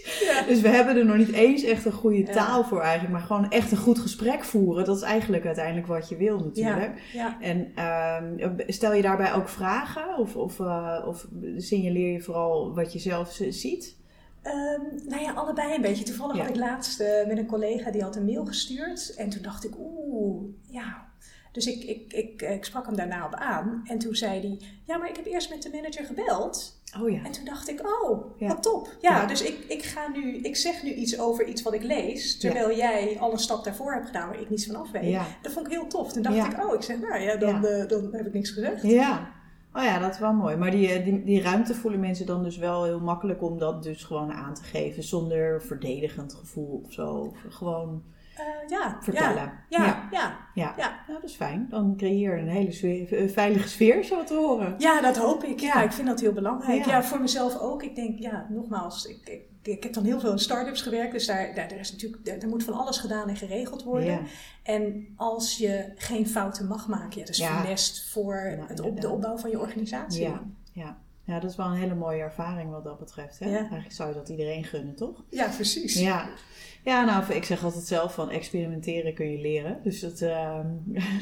[0.48, 3.50] Dus we hebben er nog niet eens echt een goede taal voor eigenlijk, maar gewoon
[3.50, 4.84] echt een goed gesprek voeren.
[4.84, 7.00] Dat is eigenlijk uiteindelijk wat je wil natuurlijk.
[7.12, 7.38] Ja.
[7.40, 12.92] En ehm, stel je daarbij ook vragen of, of, eh, of signaleer je vooral wat
[12.92, 13.96] je zelf ziet?
[14.44, 16.04] Ehm, nou ja, allebei een beetje.
[16.04, 16.40] Toevallig Ja.
[16.42, 19.14] had ik laatst eh, met een collega die had een mail gestuurd.
[19.16, 21.12] En toen dacht ik, oeh, ja.
[21.52, 23.82] Dus ik, ik, ik, ik sprak hem daarna op aan.
[23.84, 26.82] En toen zei hij, ja, maar ik heb eerst met de manager gebeld.
[27.00, 27.24] Oh ja.
[27.24, 28.46] En toen dacht ik, oh, Ja.
[28.48, 28.96] wat top.
[29.00, 29.26] Ja, Ja.
[29.26, 32.76] dus ik, ik, ga nu, ik zeg nu iets over iets wat ik lees, terwijl
[32.76, 35.04] jij al een stap daarvoor hebt gedaan waar ik niets van af weet.
[35.10, 35.26] Ja.
[35.42, 36.12] Dat vond ik heel tof.
[36.12, 38.82] Toen dacht ik, oh, ik zeg, nou ja, dan, eh, dan heb ik niks gezegd.
[38.82, 39.32] Ja.
[39.76, 40.56] Oh ja, dat is wel mooi.
[40.56, 43.82] Maar die, eh, die, die ruimte voelen mensen dan dus wel heel makkelijk om dat
[43.82, 45.02] dus gewoon aan te geven.
[45.02, 47.10] Zonder verdedigend gevoel of zo.
[47.14, 48.02] Of gewoon
[48.36, 49.52] Eh, ja, vertellen.
[49.68, 50.08] Ja, ja, Ja.
[50.10, 50.36] ja.
[50.54, 50.74] Ja.
[50.76, 50.88] Ja.
[51.06, 51.66] Nou, dat is fijn.
[51.70, 54.74] Dan creëer je een hele sfeer- een veilige sfeer, zo te horen.
[54.78, 55.60] Ja, dat hoop ik.
[55.60, 56.84] Ja, ik vind dat heel belangrijk.
[56.84, 56.90] Ja.
[56.92, 57.82] Ja, voor mezelf ook.
[57.82, 61.12] Ik denk, ja, nogmaals, ik, ik, ik heb dan heel veel in start-ups gewerkt.
[61.12, 64.06] Dus daar, daar, daar, is natuurlijk, daar, daar moet van alles gedaan en geregeld worden.
[64.10, 64.20] Ja.
[64.62, 67.60] En als je geen fouten mag maken, ja, dat is Ja.
[67.60, 70.22] funest voor Ja, het op, de opbouw van je organisatie.
[70.22, 70.42] Ja.
[70.72, 70.98] Ja.
[71.24, 73.38] Ja, dat is wel een hele mooie ervaring wat dat betreft.
[73.38, 73.50] Hè?
[73.50, 73.56] Ja.
[73.58, 75.22] Eigenlijk zou je dat iedereen gunnen, toch?
[75.30, 76.00] Ja, precies.
[76.00, 76.28] Ja.
[76.84, 79.78] Ja, nou, ik zeg altijd zelf van experimenteren kun je leren.
[79.82, 80.66] Dus dat, ehm,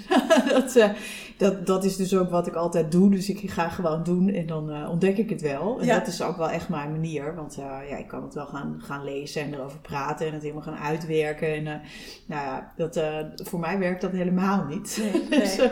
[0.55, 0.91] dat, eh,
[1.37, 3.11] dat, dat is dus ook wat ik altijd doe.
[3.11, 5.81] Dus ik ga gewoon doen en dan eh, ontdek ik het wel.
[5.81, 5.99] En Ja.
[5.99, 7.35] dat is ook wel echt mijn manier.
[7.35, 10.43] Want eh, ja, ik kan het wel gaan, gaan lezen en erover praten en het
[10.43, 11.55] helemaal gaan uitwerken.
[11.55, 11.63] En
[12.27, 13.01] nou ja, dat,
[13.49, 15.03] voor mij werkt dat helemaal niet.
[15.13, 15.71] Nee, Dus, nee.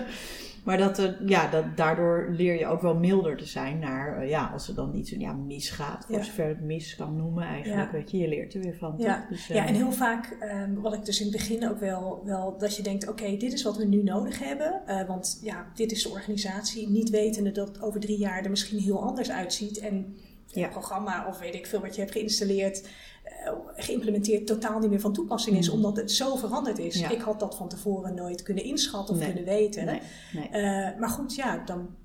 [0.65, 4.29] Maar dat, eh, ja, dat, daardoor leer je ook wel milder te zijn naar, eh,
[4.29, 6.23] ja, als er dan iets ja, misgaat, voor Ja.
[6.23, 7.97] zover het mis kan noemen eigenlijk, Ja.
[7.99, 8.95] weet je, je leert er weer van.
[8.99, 9.27] Ja.
[9.31, 12.23] Dus, Ja, eh, en heel vaak, ehm, wat ik dus in het begin ook wel,
[12.25, 14.81] wel dat je denkt, oké, dit is wat we nu nodig hebben.
[15.07, 16.89] Want ja, dit is de organisatie.
[16.91, 19.79] Niet wetende dat het over drie jaar er misschien heel anders uitziet.
[19.79, 20.15] En
[20.53, 20.69] Ja.
[20.69, 22.89] programma of weet ik veel wat je hebt geïnstalleerd,
[23.25, 25.69] eh, geïmplementeerd, totaal niet meer van toepassing is.
[25.69, 25.75] Mm.
[25.75, 26.99] Omdat het zo veranderd is.
[27.01, 27.09] Ja.
[27.11, 29.29] Ik had dat van tevoren nooit kunnen inschatten of Nee.
[29.33, 29.85] kunnen weten.
[29.85, 30.01] Nee,
[30.33, 30.49] nee.
[30.49, 31.97] Eh, maar goed, ja, dan,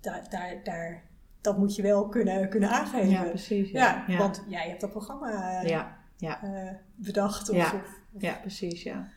[0.00, 1.02] daar, daar, daar,
[1.40, 3.08] dat moet je wel kunnen, kunnen aangeven.
[3.10, 3.70] ja, precies.
[3.70, 6.40] Ja, want jij hebt dat programma eh, ja, ja,
[6.94, 7.48] bedacht.
[7.50, 7.64] Of, Ja.
[7.66, 9.08] of- of- ja, precies, ja.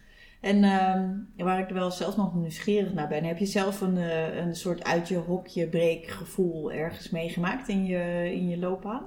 [0.43, 3.97] En ehm, waar ik er wel zelfs nog nieuwsgierig naar ben, heb je zelf een,
[3.97, 9.05] eh, een soort uit je hokje breek gevoel ergens meegemaakt in je, in je loopbaan?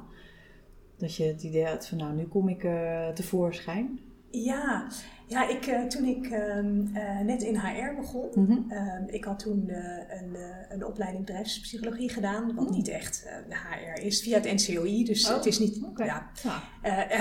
[0.99, 4.01] Dat je het idee had van, nou, nu kom ik eh, tevoorschijn.
[4.31, 4.87] Ja,
[5.27, 9.69] ja ik, eh, toen ik ehm, eh, net in HR begon, ehm, ik had toen
[9.69, 10.37] eh, een,
[10.69, 15.05] een opleiding bedrijfspsychologie gedaan, wat niet echt HR is, via het NCOI.
[15.05, 16.05] Dus Oh, het is niet, oké.
[16.05, 16.31] ja,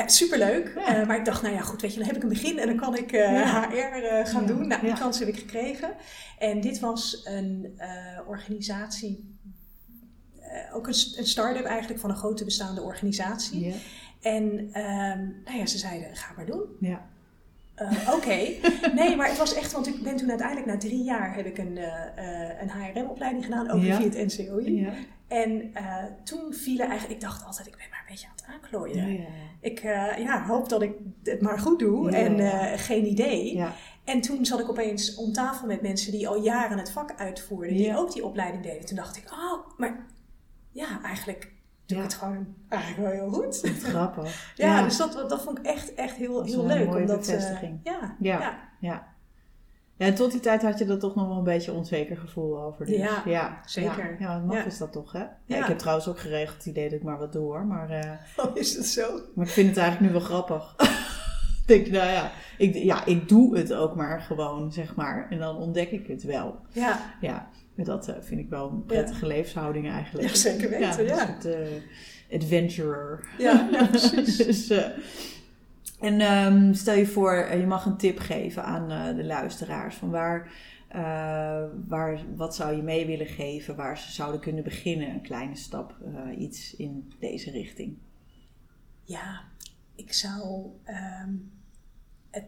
[0.07, 0.73] superleuk.
[0.75, 1.05] Ja.
[1.05, 2.75] Maar ik dacht, nou ja, goed, weet je, dan heb ik een begin en dan
[2.77, 3.69] kan ik Ja.
[3.69, 4.67] HR gaan doen.
[4.67, 5.93] Nou, die kans heb ik gekregen.
[6.39, 7.79] En dit was een
[8.27, 9.37] organisatie,
[10.73, 13.73] ook een, een start-up eigenlijk van een grote bestaande organisatie.
[14.21, 16.63] En ehm, nou ja, ze zeiden, ga maar doen.
[16.79, 17.13] ja.
[17.75, 18.37] Eh, Oké.
[18.99, 21.57] Nee, maar het was echt, want ik ben toen uiteindelijk na drie jaar heb ik
[21.57, 23.95] een, eh, eh, een HRM-opleiding gedaan, ook Ja.
[23.97, 24.79] via het NCOI.
[24.81, 24.93] Ja,
[25.27, 28.45] En eh, toen vielen eigenlijk, ik dacht altijd, ik ben maar een beetje aan het
[28.55, 29.13] aanklooien.
[29.13, 29.25] ja.
[29.61, 29.81] Ik
[30.17, 30.91] ja, hoop dat ik
[31.23, 32.39] het maar goed doe en
[32.79, 33.63] geen idee.
[34.03, 37.75] En toen zat ik opeens om tafel met mensen die al jaren het vak uitvoerden,
[37.77, 38.85] die ook die opleiding deden.
[38.85, 40.05] Toen dacht ik, oh, maar
[40.71, 41.51] ja, eigenlijk
[41.85, 43.61] doe ik het gewoon eigenlijk wel heel goed.
[43.83, 44.53] Grappig.
[44.55, 46.85] Ja, dus dat, dat vond ik echt, echt heel, Dat heel een leuk.
[46.87, 47.79] mooie omdat, eh, bevestiging.
[47.83, 48.39] ja, Ja.
[48.39, 48.57] ja.
[48.79, 49.13] Ja.
[49.97, 52.85] En tot die tijd had je er toch nog wel een beetje onzeker gevoel over.
[52.85, 52.95] Dus.
[52.95, 54.15] Ja, ja, zeker.
[54.19, 54.63] Ja, ja wat maf Ja.
[54.65, 55.23] is dat toch, hè?
[55.45, 55.57] Ja.
[55.57, 57.65] Ik heb trouwens ook geregeld het idee dat ik maar wat doe, hoor.
[57.65, 57.89] Maar,
[58.37, 59.19] Oh, is het zo?
[59.35, 60.75] maar ik vind het eigenlijk nu wel grappig.
[60.77, 65.27] ik denk, nou ja ik, ja, ik doe het ook maar gewoon, zeg maar.
[65.29, 66.59] En dan ontdek ik het wel.
[66.71, 70.27] Ja, Ja, dat eh, vind ik wel een prettige levenshouding eigenlijk.
[70.27, 71.25] Ja, zeker weten, een ja.
[71.25, 73.27] soort, eh, adventurer.
[73.37, 74.37] ja, ja precies.
[74.37, 74.85] dus, eh,
[75.99, 79.95] en ehm, stel je voor, je mag een tip geven aan de luisteraars.
[79.95, 80.51] Van waar,
[81.87, 85.09] waar, wat zou je mee willen geven waar ze zouden kunnen beginnen?
[85.09, 85.95] Een kleine stap,
[86.37, 87.97] iets in deze richting.
[89.03, 89.41] Ja,
[89.95, 90.65] ik zou.
[90.83, 91.33] ehm,
[92.29, 92.45] het,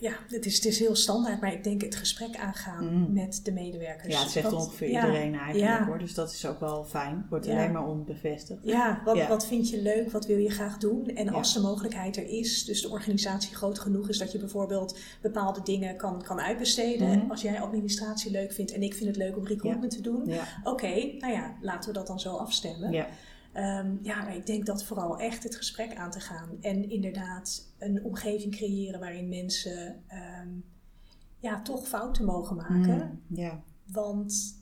[0.00, 3.12] ja, het is, het is heel standaard, maar ik denk het gesprek aangaan Mm.
[3.12, 4.14] met de medewerkers.
[4.14, 5.86] Ja, het zegt Want- ongeveer ja, iedereen eigenlijk ja.
[5.86, 5.98] hoor.
[5.98, 7.26] Dus dat is ook wel fijn.
[7.30, 7.52] Wordt Ja.
[7.52, 8.60] alleen maar onbevestigd.
[8.62, 9.28] Ja, wat, Ja.
[9.28, 10.10] wat vind je leuk?
[10.12, 11.06] Wat wil je graag doen?
[11.06, 14.98] En als de mogelijkheid er is, dus de organisatie groot genoeg is dat je bijvoorbeeld
[15.22, 17.18] bepaalde dingen kan, kan uitbesteden.
[17.18, 17.30] Mhm.
[17.30, 20.32] Als jij administratie leuk vindt en ik vind het leuk om recruitment te doen.
[20.64, 22.92] Oké, nou ja, laten we dat dan zo afstemmen.
[22.92, 23.06] ja.
[23.52, 26.48] Ehm, ja, maar ik denk dat vooral echt het gesprek aan te gaan.
[26.60, 30.48] En inderdaad een omgeving creëren waarin mensen ehm,
[31.38, 33.20] ja, toch fouten mogen maken.
[33.26, 33.60] Mm, ja.
[33.92, 34.58] Want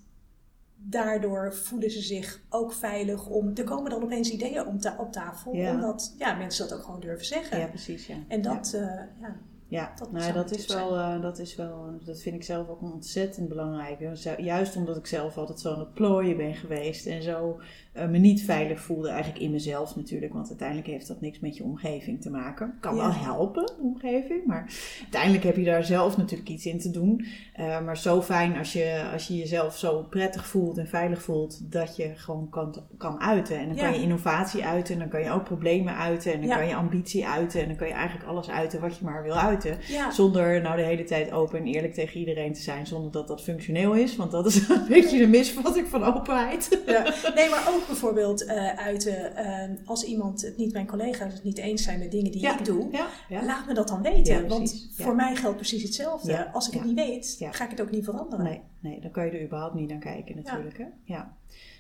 [0.77, 3.51] daardoor voelen ze zich ook veilig om...
[3.55, 5.53] Er komen dan opeens ideeën om ta- op tafel.
[5.70, 7.59] Omdat ja, mensen dat ook gewoon durven zeggen.
[7.59, 8.07] ja, precies.
[8.07, 8.16] Ja.
[8.29, 9.09] En dat, ja.
[9.20, 9.37] ja,
[9.68, 12.83] Ja, Dat nou, dat, is wel, eh, dat is wel, dat vind ik zelf ook
[12.83, 13.98] ontzettend belangrijk.
[14.01, 17.64] Ju- Juist omdat ik zelf altijd zo aan het plooien ben geweest en zo eh,
[18.06, 21.64] me niet veilig voelde, eigenlijk in mezelf natuurlijk, want uiteindelijk heeft dat niks met je
[21.64, 22.74] omgeving te maken.
[22.80, 23.00] Kan Ja.
[23.02, 27.26] wel helpen, de omgeving, maar uiteindelijk heb je daar zelf natuurlijk iets in te doen.
[27.54, 31.72] Eh, maar zo fijn als je, als je jezelf zo prettig voelt en veilig voelt,
[31.72, 33.58] dat je gewoon kan, kan uiten.
[33.58, 33.82] En dan Ja.
[33.82, 36.56] kan je innovatie uiten, en dan kan je ook problemen uiten, en dan Ja.
[36.56, 39.34] kan je ambitie uiten, en dan kan je eigenlijk alles uiten wat je maar wil
[39.37, 39.78] uiten.
[40.12, 43.42] Zonder nou de hele tijd open en eerlijk tegen iedereen te zijn, zonder dat dat
[43.42, 44.16] functioneel is.
[44.16, 46.82] Want dat is een beetje de misvatting van openheid.
[46.87, 47.02] Ja.
[47.34, 51.59] Nee, maar ook bijvoorbeeld eh, uiten eh, als iemand het niet, mijn collega's het niet
[51.59, 52.59] eens zijn met dingen die Ja.
[52.59, 52.88] ik doe.
[52.90, 53.44] Ja, ja.
[53.44, 54.48] Laat me dat dan weten.
[54.48, 56.53] Want voor mij geldt precies hetzelfde.
[56.53, 58.44] Als ik het niet weet, ga ik het ook niet veranderen.
[58.44, 60.79] Nee, nee, dan kan je er überhaupt niet naar kijken natuurlijk.
[60.79, 60.85] Hè?
[61.05, 61.37] Ja.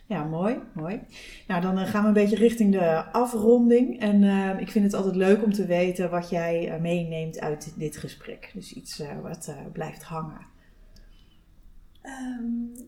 [0.06, 1.00] ja, mooi, mooi.
[1.46, 4.00] Nou, dan eh, gaan we een beetje richting de afronding.
[4.00, 4.22] En
[4.58, 8.50] ik vind het altijd leuk om te weten wat jij meeneemt uit dit gesprek.
[8.54, 10.46] Dus iets wat blijft hangen.
[12.02, 12.86] Ehm,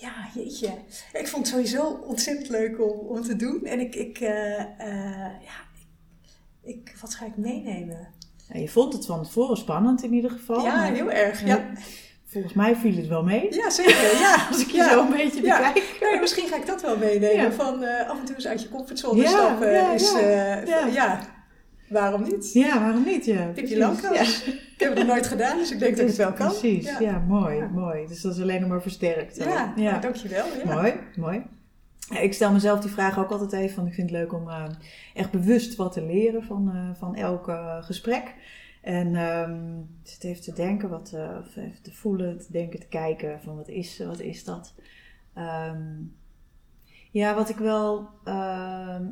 [0.00, 0.68] ja, jeetje.
[1.12, 3.64] Ik vond het sowieso ontzettend leuk om, om te doen.
[3.64, 5.58] En ik, ik, eh, eh, ja,
[6.62, 8.08] ik, ik, wat ga ik meenemen?
[8.48, 10.62] Nou, je vond het van tevoren spannend in ieder geval.
[10.64, 11.44] ja, maar heel erg.
[11.46, 11.70] Ja,
[12.26, 13.54] Volgens mij viel het wel mee.
[13.54, 14.18] ja zeker.
[14.20, 14.90] Ja, Als ik je ja.
[14.90, 15.56] zo een beetje Ja.
[15.72, 15.98] bekijk.
[16.00, 17.42] Nee, misschien ga ik dat wel meenemen.
[17.44, 17.52] Ja.
[17.52, 19.72] Van eh, af en toe eens uit je comfortzone Ja, stappen.
[19.72, 20.18] ja, is, ja.
[20.62, 21.20] eh, Ja.
[21.90, 22.52] Waarom niet?
[22.52, 23.24] Ja, waarom niet?
[23.24, 23.52] Ja.
[23.54, 23.90] Ja.
[24.80, 26.48] Ik heb het nog nooit gedaan, dus ik denk dat ik het wel kan.
[26.48, 27.66] Precies, ja, mooi, Ja.
[27.68, 28.06] mooi.
[28.06, 29.36] Dus dat is alleen nog maar versterkt.
[29.36, 29.98] Ja, ja.
[29.98, 30.46] dankjewel.
[30.64, 30.74] Ja.
[30.74, 31.42] Mooi, mooi.
[32.10, 34.64] Ik stel mezelf die vraag ook altijd even, want ik vind het leuk om eh,
[35.14, 38.34] echt bewust wat te leren van, eh, van elk eh, gesprek.
[38.82, 42.86] En ehm ik zit even te denken, wat, of even te voelen, te denken, te
[42.88, 44.74] kijken van wat is, wat is dat.
[45.34, 46.02] Ehm,
[47.10, 49.04] ja, wat ik wel ehm,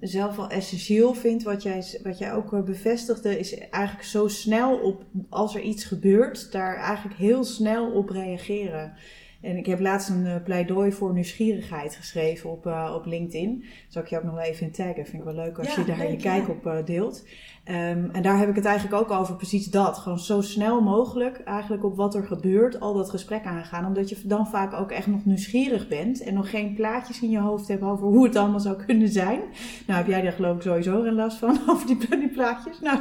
[0.00, 4.78] zelf wel essentieel vind, wat jij, wat jij ook eh, bevestigde, is eigenlijk zo snel
[4.78, 8.92] op, als er iets gebeurt, daar eigenlijk heel snel op reageren.
[9.40, 13.64] En ik heb laatst een eh, pleidooi voor nieuwsgierigheid geschreven op, eh, op LinkedIn.
[13.88, 15.06] Zal ik je ook nog even in taggen.
[15.06, 16.52] Vind ik wel leuk als Ja, je daar leuk, je kijk ja.
[16.52, 17.24] op eh, deelt.
[17.64, 19.98] Ehm, en daar heb ik het eigenlijk ook over precies dat.
[19.98, 23.86] Gewoon zo snel mogelijk eigenlijk op wat er gebeurt al dat gesprek aangaan.
[23.86, 26.22] Omdat je dan vaak ook echt nog nieuwsgierig bent.
[26.22, 29.40] En nog geen plaatjes in je hoofd hebt over hoe het allemaal zou kunnen zijn.
[29.86, 32.80] Nou heb jij daar geloof ik sowieso geen last van over die, die plaatjes.
[32.80, 32.98] Nou,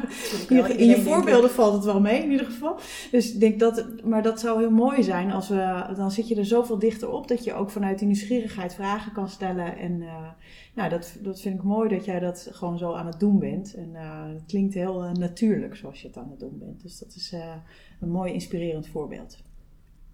[0.49, 2.79] in je, in je voorbeelden valt het wel mee in ieder geval.
[3.11, 6.35] Dus ik denk dat, maar dat zou heel mooi zijn als we, dan zit je
[6.35, 9.77] er zoveel dichter op dat je ook vanuit die nieuwsgierigheid vragen kan stellen.
[9.77, 10.29] En eh,
[10.75, 13.73] nou, dat, dat vind ik mooi dat jij dat gewoon zo aan het doen bent.
[13.73, 16.81] En eh, het klinkt heel eh, natuurlijk zoals je het aan het doen bent.
[16.81, 17.55] Dus dat is eh,
[17.99, 19.37] een mooi inspirerend voorbeeld.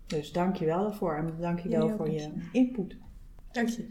[0.05, 2.97] Dus dank je wel daarvoor en dank je wel voor je input.
[3.51, 3.87] Dank je.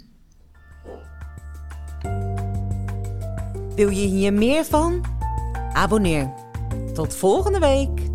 [3.75, 5.05] Wil je hier meer van?
[5.73, 6.35] Abonneer.
[6.95, 8.10] Tot volgende week.